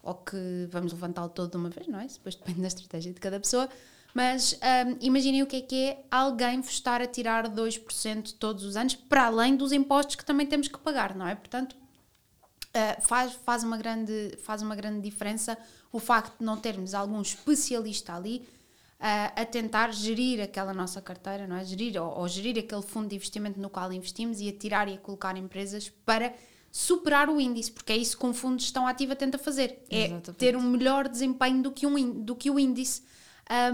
ou 0.00 0.14
que 0.14 0.68
vamos 0.70 0.92
levantá-lo 0.92 1.28
todo 1.30 1.50
de 1.50 1.56
uma 1.56 1.68
vez, 1.68 1.88
não 1.88 1.98
é? 1.98 2.06
Depois 2.06 2.36
depende 2.36 2.60
da 2.60 2.68
estratégia 2.68 3.12
de 3.12 3.18
cada 3.18 3.40
pessoa. 3.40 3.68
Mas 4.14 4.52
um, 4.52 4.96
imaginem 5.00 5.42
o 5.42 5.46
que 5.48 5.56
é 5.56 5.60
que 5.60 5.74
é 5.74 6.04
alguém 6.08 6.60
vos 6.60 6.70
estar 6.70 7.02
a 7.02 7.06
tirar 7.08 7.48
2% 7.48 8.36
todos 8.38 8.62
os 8.62 8.76
anos, 8.76 8.94
para 8.94 9.24
além 9.26 9.56
dos 9.56 9.72
impostos 9.72 10.14
que 10.14 10.24
também 10.24 10.46
temos 10.46 10.68
que 10.68 10.78
pagar, 10.78 11.16
não 11.16 11.26
é? 11.26 11.34
Portanto, 11.34 11.72
uh, 11.72 13.02
faz, 13.02 13.32
faz, 13.32 13.64
uma 13.64 13.76
grande, 13.76 14.38
faz 14.44 14.62
uma 14.62 14.76
grande 14.76 15.00
diferença 15.00 15.58
o 15.90 15.98
facto 15.98 16.38
de 16.38 16.44
não 16.44 16.56
termos 16.56 16.94
algum 16.94 17.20
especialista 17.20 18.14
ali 18.14 18.46
a, 19.06 19.42
a 19.42 19.44
tentar 19.44 19.92
gerir 19.92 20.40
aquela 20.40 20.72
nossa 20.72 20.98
carteira, 20.98 21.46
não 21.46 21.56
é? 21.56 21.64
Gerir 21.64 22.02
ou, 22.02 22.20
ou, 22.20 22.26
gerir 22.26 22.58
aquele 22.58 22.80
fundo 22.80 23.08
de 23.08 23.16
investimento 23.16 23.60
no 23.60 23.68
qual 23.68 23.92
investimos 23.92 24.40
e 24.40 24.48
a 24.48 24.52
tirar 24.52 24.88
e 24.88 24.94
a 24.94 24.98
colocar 24.98 25.36
empresas 25.36 25.92
para 26.06 26.32
superar 26.72 27.28
o 27.28 27.38
índice, 27.38 27.70
porque 27.70 27.92
é 27.92 27.98
isso 27.98 28.16
que 28.16 28.24
um 28.24 28.32
fundo 28.32 28.56
de 28.56 28.62
gestão 28.62 28.86
ativa 28.86 29.14
tenta 29.14 29.36
fazer, 29.36 29.78
é 29.90 30.06
Exatamente. 30.06 30.38
ter 30.38 30.56
um 30.56 30.62
melhor 30.62 31.06
desempenho 31.06 31.62
do 31.62 31.70
que, 31.70 31.86
um, 31.86 32.22
do 32.22 32.34
que 32.34 32.50
o 32.50 32.58
índice 32.58 33.02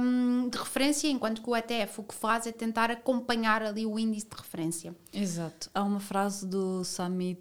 um, 0.01 0.49
de 0.49 0.59
referência, 0.59 1.07
enquanto 1.07 1.41
que 1.41 1.49
o 1.49 1.57
ETF 1.57 2.01
o 2.01 2.03
que 2.03 2.15
faz 2.15 2.49
é 2.49 2.53
tentar 2.53 2.91
acompanhar 2.91 3.63
ali 3.63 3.87
o 3.87 4.01
índice 4.01 4.27
de 4.29 4.37
referência. 4.37 4.97
Exato. 5.13 5.71
Há 5.73 5.85
uma 5.85 6.01
frase 6.01 6.45
do 6.45 6.85
Summit 6.85 7.41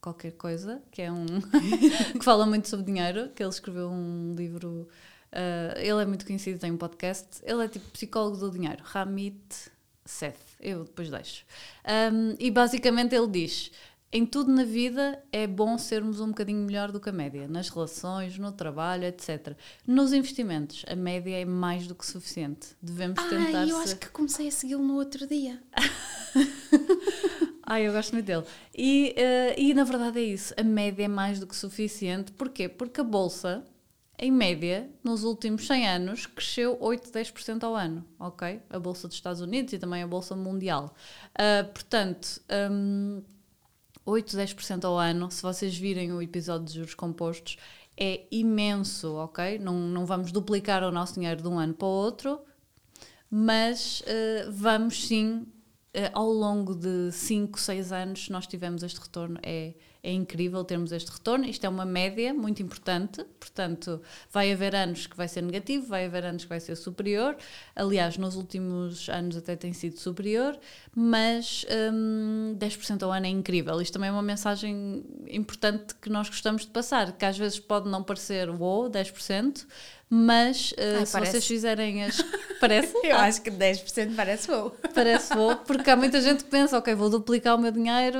qualquer 0.00 0.32
coisa, 0.32 0.82
que 0.90 1.02
é 1.02 1.12
um 1.12 1.26
que 2.18 2.24
fala 2.24 2.46
muito 2.46 2.68
sobre 2.68 2.86
dinheiro, 2.86 3.28
que 3.36 3.42
ele 3.42 3.50
escreveu 3.50 3.90
um 3.90 4.34
livro 4.34 4.88
Uh, 5.32 5.78
ele 5.78 6.02
é 6.02 6.06
muito 6.06 6.26
conhecido, 6.26 6.58
tem 6.58 6.70
um 6.70 6.76
podcast. 6.76 7.26
Ele 7.42 7.64
é 7.64 7.68
tipo 7.68 7.90
psicólogo 7.90 8.36
do 8.36 8.50
dinheiro, 8.50 8.82
Ramit 8.84 9.70
Seth. 10.04 10.36
Eu 10.60 10.84
depois 10.84 11.10
deixo. 11.10 11.44
Um, 12.12 12.36
e 12.38 12.50
basicamente 12.50 13.14
ele 13.14 13.28
diz: 13.28 13.70
em 14.12 14.26
tudo 14.26 14.52
na 14.52 14.62
vida 14.62 15.24
é 15.32 15.46
bom 15.46 15.78
sermos 15.78 16.20
um 16.20 16.28
bocadinho 16.28 16.66
melhor 16.66 16.92
do 16.92 17.00
que 17.00 17.08
a 17.08 17.12
média, 17.12 17.48
nas 17.48 17.70
relações, 17.70 18.36
no 18.36 18.52
trabalho, 18.52 19.04
etc. 19.04 19.56
Nos 19.86 20.12
investimentos, 20.12 20.84
a 20.86 20.94
média 20.94 21.34
é 21.40 21.46
mais 21.46 21.86
do 21.86 21.94
que 21.94 22.04
suficiente. 22.04 22.68
Devemos 22.82 23.18
tentar. 23.22 23.60
Ai, 23.60 23.70
eu 23.70 23.78
acho 23.78 23.96
que 23.96 24.10
comecei 24.10 24.48
a 24.48 24.50
segui-lo 24.50 24.82
no 24.82 24.96
outro 24.96 25.26
dia. 25.26 25.62
Ai, 27.64 27.86
eu 27.88 27.92
gosto 27.92 28.12
muito 28.12 28.26
dele. 28.26 28.44
E, 28.76 29.14
uh, 29.16 29.54
e 29.58 29.72
na 29.72 29.84
verdade 29.84 30.18
é 30.18 30.24
isso, 30.24 30.52
a 30.58 30.62
média 30.62 31.04
é 31.04 31.08
mais 31.08 31.40
do 31.40 31.46
que 31.46 31.56
suficiente. 31.56 32.32
Porquê? 32.32 32.68
Porque 32.68 33.00
a 33.00 33.04
bolsa 33.04 33.64
em 34.18 34.30
média, 34.30 34.88
nos 35.02 35.24
últimos 35.24 35.66
100 35.66 35.88
anos, 35.88 36.26
cresceu 36.26 36.76
8, 36.80 37.10
10% 37.10 37.64
ao 37.64 37.74
ano, 37.74 38.04
ok? 38.18 38.60
A 38.70 38.78
Bolsa 38.78 39.08
dos 39.08 39.16
Estados 39.16 39.40
Unidos 39.40 39.72
e 39.72 39.78
também 39.78 40.02
a 40.02 40.06
Bolsa 40.06 40.36
Mundial. 40.36 40.94
Uh, 41.32 41.72
portanto, 41.72 42.40
um, 42.70 43.22
8, 44.04 44.36
10% 44.36 44.84
ao 44.84 44.98
ano, 44.98 45.30
se 45.30 45.42
vocês 45.42 45.76
virem 45.76 46.12
o 46.12 46.20
episódio 46.20 46.66
de 46.66 46.74
juros 46.74 46.94
compostos, 46.94 47.56
é 47.96 48.26
imenso, 48.30 49.14
ok? 49.14 49.58
Não, 49.58 49.74
não 49.74 50.06
vamos 50.06 50.30
duplicar 50.30 50.82
o 50.82 50.92
nosso 50.92 51.14
dinheiro 51.14 51.42
de 51.42 51.48
um 51.48 51.58
ano 51.58 51.74
para 51.74 51.86
o 51.86 51.90
outro, 51.90 52.40
mas 53.30 54.02
uh, 54.02 54.52
vamos 54.52 55.06
sim, 55.06 55.46
uh, 55.96 56.10
ao 56.12 56.28
longo 56.28 56.74
de 56.74 57.10
5, 57.10 57.58
6 57.58 57.92
anos, 57.92 58.28
nós 58.28 58.46
tivemos 58.46 58.82
este 58.82 59.00
retorno, 59.00 59.38
é 59.42 59.74
é 60.02 60.12
incrível 60.12 60.64
termos 60.64 60.90
este 60.90 61.12
retorno. 61.12 61.44
Isto 61.44 61.64
é 61.64 61.68
uma 61.68 61.84
média 61.84 62.34
muito 62.34 62.60
importante, 62.62 63.24
portanto, 63.38 64.02
vai 64.32 64.52
haver 64.52 64.74
anos 64.74 65.06
que 65.06 65.16
vai 65.16 65.28
ser 65.28 65.42
negativo, 65.42 65.86
vai 65.86 66.06
haver 66.06 66.24
anos 66.24 66.42
que 66.42 66.48
vai 66.48 66.58
ser 66.58 66.74
superior. 66.74 67.36
Aliás, 67.76 68.16
nos 68.18 68.34
últimos 68.34 69.08
anos 69.08 69.36
até 69.36 69.54
tem 69.54 69.72
sido 69.72 69.98
superior, 69.98 70.58
mas 70.94 71.64
hum, 71.92 72.56
10% 72.58 73.02
ao 73.04 73.12
ano 73.12 73.26
é 73.26 73.28
incrível. 73.28 73.80
Isto 73.80 73.94
também 73.94 74.08
é 74.08 74.12
uma 74.12 74.22
mensagem 74.22 75.04
importante 75.28 75.94
que 75.94 76.10
nós 76.10 76.28
gostamos 76.28 76.62
de 76.62 76.68
passar, 76.68 77.12
que 77.12 77.24
às 77.24 77.38
vezes 77.38 77.60
pode 77.60 77.88
não 77.88 78.02
parecer 78.02 78.50
wow, 78.50 78.90
10%, 78.90 79.66
mas 80.14 80.72
uh, 80.72 81.06
se 81.06 81.12
parece. 81.12 81.32
vocês 81.32 81.46
fizerem 81.46 82.04
as. 82.04 82.22
Parece? 82.60 82.94
Eu 83.02 83.16
ah. 83.16 83.22
acho 83.22 83.40
que 83.40 83.50
10% 83.50 84.14
parece 84.14 84.46
bom. 84.46 84.70
Parece 84.94 85.34
bom, 85.34 85.56
porque 85.56 85.88
há 85.88 85.96
muita 85.96 86.20
gente 86.20 86.44
que 86.44 86.50
pensa, 86.50 86.76
ok, 86.76 86.94
vou 86.94 87.08
duplicar 87.08 87.56
o 87.56 87.58
meu 87.58 87.72
dinheiro 87.72 88.18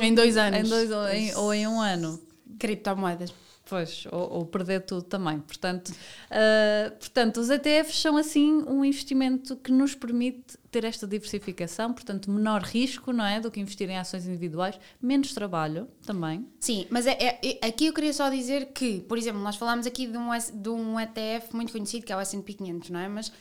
em 0.00 0.14
dois 0.14 0.38
anos. 0.38 0.60
Em 0.60 0.62
dois, 0.64 0.90
ou, 0.90 1.08
em, 1.08 1.34
ou 1.34 1.52
em 1.52 1.68
um 1.68 1.78
ano. 1.78 2.18
Criptomoedas. 2.58 3.34
Pois, 3.68 4.06
ou, 4.12 4.32
ou, 4.32 4.46
perder 4.46 4.82
tudo 4.82 5.02
também. 5.02 5.40
Portanto, 5.40 5.88
uh, 5.88 6.90
portanto, 7.00 7.38
os 7.38 7.50
ETFs 7.50 8.00
são 8.00 8.16
assim 8.16 8.62
um 8.62 8.84
investimento 8.84 9.56
que 9.56 9.72
nos 9.72 9.92
permite 9.92 10.56
ter 10.70 10.84
esta 10.84 11.04
diversificação, 11.04 11.92
portanto, 11.92 12.30
menor 12.30 12.62
risco, 12.62 13.12
não 13.12 13.24
é? 13.24 13.40
Do 13.40 13.50
que 13.50 13.58
investir 13.58 13.90
em 13.90 13.98
ações 13.98 14.24
individuais, 14.24 14.78
menos 15.02 15.34
trabalho 15.34 15.88
também. 16.06 16.46
Sim, 16.60 16.86
mas 16.90 17.08
é, 17.08 17.16
é, 17.20 17.66
aqui 17.66 17.86
eu 17.86 17.92
queria 17.92 18.12
só 18.12 18.30
dizer 18.30 18.66
que, 18.66 19.00
por 19.00 19.18
exemplo, 19.18 19.40
nós 19.42 19.56
falámos 19.56 19.84
aqui 19.84 20.06
de 20.06 20.16
um, 20.16 20.28
de 20.54 20.68
um 20.68 21.00
ETF 21.00 21.52
muito 21.52 21.72
conhecido 21.72 22.06
que 22.06 22.12
é 22.12 22.16
o 22.16 22.22
SP 22.22 22.54
500, 22.54 22.90
não 22.90 23.00
é? 23.00 23.08
Mas 23.08 23.32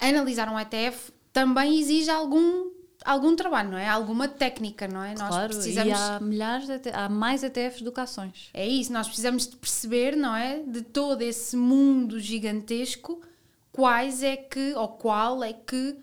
analisar 0.00 0.48
um 0.48 0.58
ETF 0.58 1.12
também 1.30 1.78
exige 1.78 2.08
algum 2.08 2.70
algum 3.04 3.34
trabalho, 3.36 3.70
não 3.70 3.78
é? 3.78 3.88
Alguma 3.88 4.28
técnica, 4.28 4.88
não 4.88 5.02
é? 5.02 5.14
Claro, 5.14 5.34
nós 5.34 5.46
precisamos... 5.56 5.98
e 5.98 6.02
há 6.02 6.20
milhares, 6.20 6.66
de, 6.66 6.90
há 6.90 7.08
mais 7.08 7.42
ETFs 7.42 7.82
do 7.82 7.92
que 7.92 8.00
ações. 8.00 8.50
É 8.52 8.66
isso, 8.66 8.92
nós 8.92 9.06
precisamos 9.06 9.46
de 9.46 9.56
perceber, 9.56 10.16
não 10.16 10.34
é? 10.34 10.60
De 10.60 10.82
todo 10.82 11.22
esse 11.22 11.56
mundo 11.56 12.18
gigantesco, 12.18 13.20
quais 13.72 14.22
é 14.22 14.36
que, 14.36 14.74
ou 14.74 14.88
qual 14.88 15.42
é 15.42 15.52
que 15.52 15.96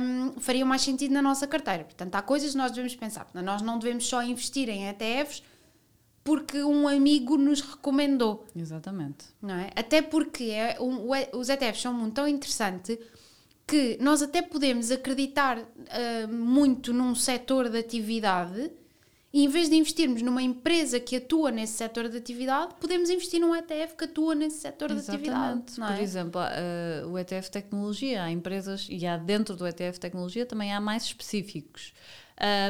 um, 0.00 0.40
faria 0.40 0.64
mais 0.64 0.82
sentido 0.82 1.12
na 1.12 1.22
nossa 1.22 1.46
carteira. 1.46 1.84
Portanto, 1.84 2.14
há 2.14 2.22
coisas 2.22 2.52
que 2.52 2.56
nós 2.56 2.70
devemos 2.70 2.94
pensar. 2.94 3.26
Nós 3.34 3.62
não 3.62 3.78
devemos 3.78 4.06
só 4.06 4.22
investir 4.22 4.68
em 4.68 4.88
ETFs 4.88 5.42
porque 6.22 6.62
um 6.62 6.86
amigo 6.86 7.36
nos 7.36 7.60
recomendou. 7.60 8.46
Exatamente. 8.54 9.26
Não 9.40 9.54
é? 9.54 9.70
Até 9.74 10.02
porque 10.02 10.44
é, 10.44 10.76
um, 10.80 11.08
os 11.32 11.48
ETFs 11.48 11.80
são 11.80 11.94
muito 11.94 12.14
tão 12.14 12.28
interessante 12.28 12.98
que 13.70 13.96
nós 14.00 14.20
até 14.20 14.42
podemos 14.42 14.90
acreditar 14.90 15.58
uh, 15.58 16.28
muito 16.28 16.92
num 16.92 17.14
setor 17.14 17.68
de 17.68 17.78
atividade 17.78 18.72
e 19.32 19.44
em 19.44 19.48
vez 19.48 19.70
de 19.70 19.76
investirmos 19.76 20.22
numa 20.22 20.42
empresa 20.42 20.98
que 20.98 21.14
atua 21.14 21.52
nesse 21.52 21.74
setor 21.74 22.08
de 22.08 22.16
atividade, 22.16 22.74
podemos 22.80 23.08
investir 23.08 23.40
num 23.40 23.54
ETF 23.54 23.94
que 23.94 24.04
atua 24.04 24.34
nesse 24.34 24.58
setor 24.58 24.90
Exatamente. 24.90 25.22
de 25.22 25.30
atividade. 25.30 25.72
Por 25.76 26.00
é? 26.00 26.02
exemplo, 26.02 26.40
uh, 26.40 27.08
o 27.08 27.16
ETF 27.16 27.48
Tecnologia, 27.48 28.24
há 28.24 28.30
empresas, 28.30 28.88
e 28.90 29.06
há 29.06 29.16
dentro 29.16 29.54
do 29.54 29.64
ETF 29.64 30.00
Tecnologia 30.00 30.44
também 30.44 30.72
há 30.72 30.80
mais 30.80 31.04
específicos. 31.04 31.92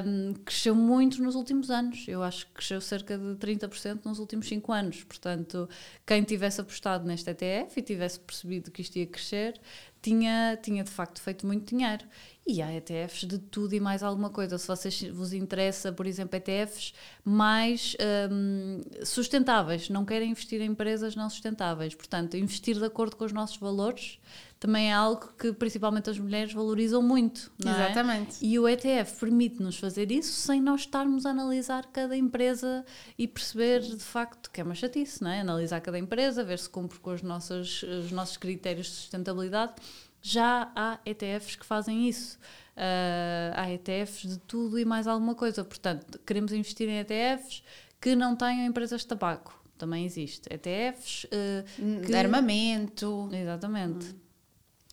Um, 0.04 0.34
cresceu 0.44 0.74
muito 0.74 1.22
nos 1.22 1.36
últimos 1.36 1.70
anos. 1.70 2.04
Eu 2.08 2.24
acho 2.24 2.44
que 2.46 2.54
cresceu 2.54 2.80
cerca 2.80 3.16
de 3.16 3.36
30% 3.36 4.00
nos 4.04 4.18
últimos 4.18 4.48
5 4.48 4.72
anos. 4.72 5.04
Portanto, 5.04 5.68
quem 6.04 6.24
tivesse 6.24 6.60
apostado 6.60 7.06
neste 7.06 7.30
ETF 7.30 7.78
e 7.78 7.82
tivesse 7.82 8.18
percebido 8.18 8.70
que 8.72 8.82
isto 8.82 8.96
ia 8.96 9.06
crescer, 9.06 9.60
tinha, 10.02 10.58
tinha 10.62 10.84
de 10.84 10.90
facto 10.90 11.20
feito 11.20 11.46
muito 11.46 11.68
dinheiro. 11.68 12.04
E 12.50 12.60
há 12.60 12.74
ETFs 12.74 13.28
de 13.28 13.38
tudo 13.38 13.74
e 13.74 13.80
mais 13.80 14.02
alguma 14.02 14.28
coisa. 14.28 14.58
Se 14.58 14.66
vocês 14.66 15.02
vos 15.02 15.32
interessa, 15.32 15.92
por 15.92 16.04
exemplo, 16.04 16.36
ETFs 16.36 16.92
mais 17.24 17.96
um, 18.28 18.80
sustentáveis, 19.04 19.88
não 19.88 20.04
querem 20.04 20.32
investir 20.32 20.60
em 20.60 20.66
empresas 20.66 21.14
não 21.14 21.30
sustentáveis. 21.30 21.94
Portanto, 21.94 22.36
investir 22.36 22.76
de 22.76 22.84
acordo 22.84 23.14
com 23.14 23.24
os 23.24 23.32
nossos 23.32 23.56
valores 23.56 24.18
também 24.60 24.90
é 24.90 24.92
algo 24.92 25.32
que 25.38 25.54
principalmente 25.54 26.10
as 26.10 26.18
mulheres 26.18 26.52
valorizam 26.52 27.00
muito. 27.00 27.50
É? 27.64 27.70
Exatamente. 27.70 28.44
É? 28.44 28.48
E 28.48 28.58
o 28.58 28.68
ETF 28.68 29.18
permite-nos 29.20 29.78
fazer 29.78 30.12
isso 30.12 30.32
sem 30.32 30.60
nós 30.60 30.82
estarmos 30.82 31.24
a 31.24 31.30
analisar 31.30 31.86
cada 31.86 32.14
empresa 32.14 32.84
e 33.16 33.26
perceber 33.26 33.80
de 33.80 33.96
facto 33.96 34.50
que 34.50 34.60
é 34.60 34.64
uma 34.64 34.74
chatice, 34.74 35.22
não 35.22 35.30
é? 35.30 35.40
Analisar 35.40 35.80
cada 35.80 35.98
empresa, 35.98 36.44
ver 36.44 36.58
se 36.58 36.68
cumpre 36.68 36.98
com 36.98 37.10
os 37.10 37.22
nossos, 37.22 37.82
os 37.84 38.12
nossos 38.12 38.36
critérios 38.36 38.88
de 38.88 38.92
sustentabilidade. 38.92 39.74
Já 40.22 40.70
há 40.74 40.98
ETFs 41.04 41.56
que 41.56 41.64
fazem 41.66 42.08
isso. 42.08 42.38
Uh, 42.76 43.52
há 43.54 43.70
ETFs 43.72 44.28
de 44.28 44.38
tudo 44.38 44.78
e 44.78 44.84
mais 44.84 45.06
alguma 45.06 45.34
coisa. 45.34 45.64
Portanto, 45.64 46.18
queremos 46.26 46.52
investir 46.52 46.88
em 46.88 46.98
ETFs 46.98 47.62
que 48.00 48.14
não 48.14 48.36
tenham 48.36 48.66
empresas 48.66 49.02
de 49.02 49.06
tabaco. 49.06 49.58
Também 49.78 50.04
existe. 50.04 50.48
ETFs. 50.52 51.24
Uh, 51.24 52.06
que... 52.06 52.14
Armamento. 52.14 53.28
Exatamente. 53.32 54.06
Hum 54.06 54.30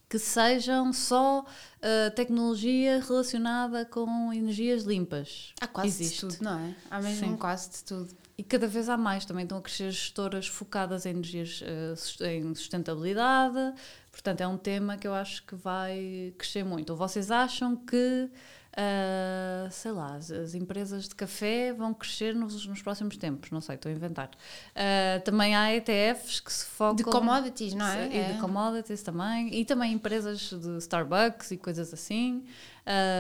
que 0.09 0.17
sejam 0.17 0.93
só 0.93 1.41
uh, 1.41 2.15
tecnologia 2.15 3.01
relacionada 3.01 3.85
com 3.85 4.31
energias 4.31 4.83
limpas. 4.83 5.53
Há 5.59 5.67
quase 5.67 5.89
Existe. 5.89 6.27
de 6.27 6.37
tudo, 6.37 6.43
não 6.43 6.59
é? 6.59 6.75
Há 6.89 7.01
mesmo 7.01 7.31
Sim. 7.31 7.37
quase 7.37 7.69
de 7.71 7.83
tudo. 7.83 8.15
E 8.37 8.43
cada 8.43 8.67
vez 8.67 8.87
há 8.87 8.95
mais, 8.95 9.25
também 9.25 9.43
estão 9.43 9.57
a 9.57 9.61
crescer 9.61 9.91
gestoras 9.91 10.47
focadas 10.47 11.05
em 11.05 11.09
energias, 11.09 11.61
em 12.21 12.53
sustentabilidade, 12.53 13.73
portanto 14.17 14.41
é 14.41 14.47
um 14.47 14.58
tema 14.58 14.97
que 14.97 15.08
eu 15.08 15.13
acho 15.13 15.43
que 15.43 15.56
vai 15.56 16.34
crescer 16.38 16.65
muito. 16.65 16.89
Ou 16.89 16.97
vocês 16.97 17.30
acham 17.30 17.75
que 17.75 18.30
Uh, 18.77 19.71
sei 19.71 19.91
lá, 19.91 20.13
as, 20.17 20.30
as, 20.30 20.53
empresas 20.53 21.08
de 21.08 21.15
café 21.15 21.73
vão 21.73 21.95
crescer 21.95 22.36
nos, 22.36 22.67
nos 22.67 22.80
próximos 22.80 23.17
tempos, 23.17 23.49
não 23.49 23.60
sei, 23.60 23.73
estou 23.73 23.91
a 23.91 23.95
inventar. 23.95 24.30
Uh, 24.30 25.19
também 25.23 25.56
há 25.56 25.73
ETFs 25.73 26.39
que 26.39 26.53
se 26.53 26.63
focam. 26.63 26.95
De 26.95 27.03
commodities, 27.03 27.73
não 27.73 27.88
é? 27.88 28.08
E 28.08 28.17
é. 28.17 28.34
de 28.34 28.39
commodities 28.39 29.01
também. 29.01 29.51
E 29.51 29.65
também 29.65 29.93
empresas 29.93 30.51
de 30.51 30.77
Starbucks 30.77 31.49
e 31.49 31.58
coisas 31.58 31.91
assim. 31.91 32.43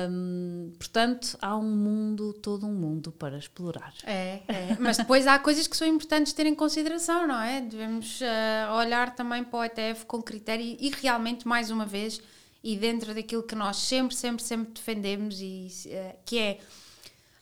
Um, 0.09 0.71
portanto, 0.77 1.37
há 1.41 1.57
um 1.57 1.69
mundo, 1.69 2.31
todo 2.31 2.65
um 2.65 2.73
mundo 2.73 3.11
para 3.11 3.37
explorar. 3.37 3.93
É, 4.05 4.39
é, 4.47 4.77
mas 4.79 4.95
depois 4.95 5.27
há 5.27 5.37
coisas 5.37 5.67
que 5.67 5.75
são 5.75 5.85
importantes 5.85 6.31
ter 6.31 6.45
em 6.45 6.55
consideração, 6.55 7.27
não 7.27 7.41
é? 7.41 7.59
Devemos 7.59 8.21
uh, 8.21 8.73
olhar 8.77 9.13
também 9.13 9.43
para 9.43 9.59
o 9.59 9.63
ETF 9.65 10.05
com 10.05 10.21
critério 10.21 10.63
e, 10.63 10.87
e 10.87 10.89
realmente, 10.89 11.45
mais 11.45 11.69
uma 11.69 11.85
vez, 11.85 12.21
e 12.63 12.77
dentro 12.77 13.13
daquilo 13.13 13.43
que 13.43 13.55
nós 13.55 13.75
sempre, 13.75 14.15
sempre, 14.15 14.41
sempre 14.41 14.73
defendemos, 14.73 15.41
e, 15.41 15.67
uh, 15.87 16.17
que 16.25 16.39
é 16.39 16.59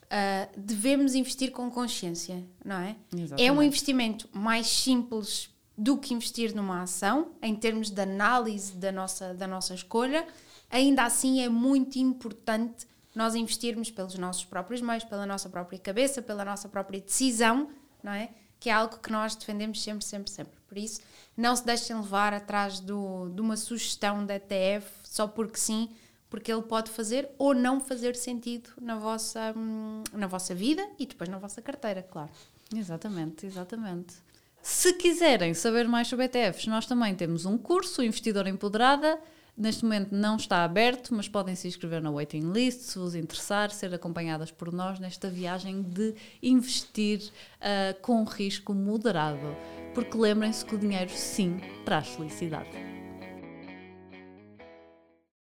uh, 0.05 0.59
devemos 0.59 1.13
investir 1.13 1.51
com 1.51 1.69
consciência, 1.69 2.43
não 2.63 2.77
é? 2.77 2.95
Exatamente. 3.13 3.47
É 3.47 3.51
um 3.51 3.61
investimento 3.61 4.27
mais 4.33 4.65
simples 4.65 5.49
do 5.77 5.95
que 5.97 6.11
investir 6.13 6.55
numa 6.55 6.81
ação, 6.81 7.33
em 7.39 7.55
termos 7.55 7.91
de 7.91 8.01
análise 8.01 8.73
da 8.73 8.91
nossa, 8.91 9.31
da 9.35 9.45
nossa 9.45 9.75
escolha. 9.75 10.25
Ainda 10.69 11.03
assim, 11.03 11.41
é 11.41 11.49
muito 11.49 11.97
importante 11.97 12.87
nós 13.13 13.33
investirmos 13.33 13.89
pelos 13.89 14.15
nossos 14.15 14.43
próprios 14.43 14.81
meios, 14.81 15.03
pela 15.03 15.25
nossa 15.25 15.49
própria 15.49 15.79
cabeça, 15.79 16.21
pela 16.21 16.43
nossa 16.43 16.67
própria 16.67 16.99
decisão, 16.99 17.69
não 18.03 18.11
é? 18.11 18.29
Que 18.59 18.69
é 18.69 18.73
algo 18.73 18.97
que 18.97 19.11
nós 19.11 19.35
defendemos 19.35 19.81
sempre, 19.81 20.03
sempre, 20.03 20.29
sempre. 20.29 20.53
Por 20.67 20.77
isso, 20.77 20.99
não 21.37 21.55
se 21.55 21.65
deixem 21.65 21.95
levar 21.95 22.33
atrás 22.33 22.79
do, 22.79 23.29
de 23.29 23.41
uma 23.41 23.55
sugestão 23.55 24.25
da 24.25 24.35
ETF 24.35 24.87
só 25.03 25.27
porque 25.27 25.57
sim, 25.57 25.89
porque 26.29 26.51
ele 26.51 26.63
pode 26.63 26.91
fazer 26.91 27.29
ou 27.37 27.53
não 27.53 27.79
fazer 27.79 28.15
sentido 28.15 28.69
na 28.81 28.97
vossa, 28.97 29.53
hum, 29.55 30.03
na 30.11 30.27
vossa 30.27 30.53
vida 30.53 30.85
e 30.99 31.05
depois 31.05 31.29
na 31.29 31.37
vossa 31.37 31.61
carteira, 31.61 32.03
claro. 32.03 32.31
Exatamente, 32.75 33.45
exatamente. 33.45 34.15
Se 34.61 34.93
quiserem 34.93 35.53
saber 35.53 35.87
mais 35.87 36.07
sobre 36.07 36.25
ETFs, 36.25 36.67
nós 36.67 36.85
também 36.85 37.15
temos 37.15 37.45
um 37.45 37.57
curso, 37.57 38.01
Investidor 38.01 38.47
Empoderada. 38.47 39.19
Neste 39.57 39.83
momento 39.83 40.13
não 40.13 40.35
está 40.35 40.65
aberto, 40.65 41.13
mas 41.13 41.29
podem 41.29 41.55
se 41.55 41.67
inscrever 41.67 42.01
na 42.01 42.11
waiting 42.11 42.51
list 42.51 42.81
se 42.81 42.99
vos 42.99 43.15
interessar, 43.15 43.71
ser 43.71 43.93
acompanhadas 43.93 44.51
por 44.51 44.73
nós 44.73 44.99
nesta 44.99 45.29
viagem 45.29 45.81
de 45.81 46.13
investir 46.43 47.21
uh, 47.21 47.99
com 48.01 48.25
risco 48.25 48.73
moderado. 48.73 49.55
Porque 49.93 50.17
lembrem-se 50.17 50.65
que 50.65 50.75
o 50.75 50.77
dinheiro 50.77 51.11
sim 51.11 51.61
traz 51.85 52.07
felicidade. 52.09 52.94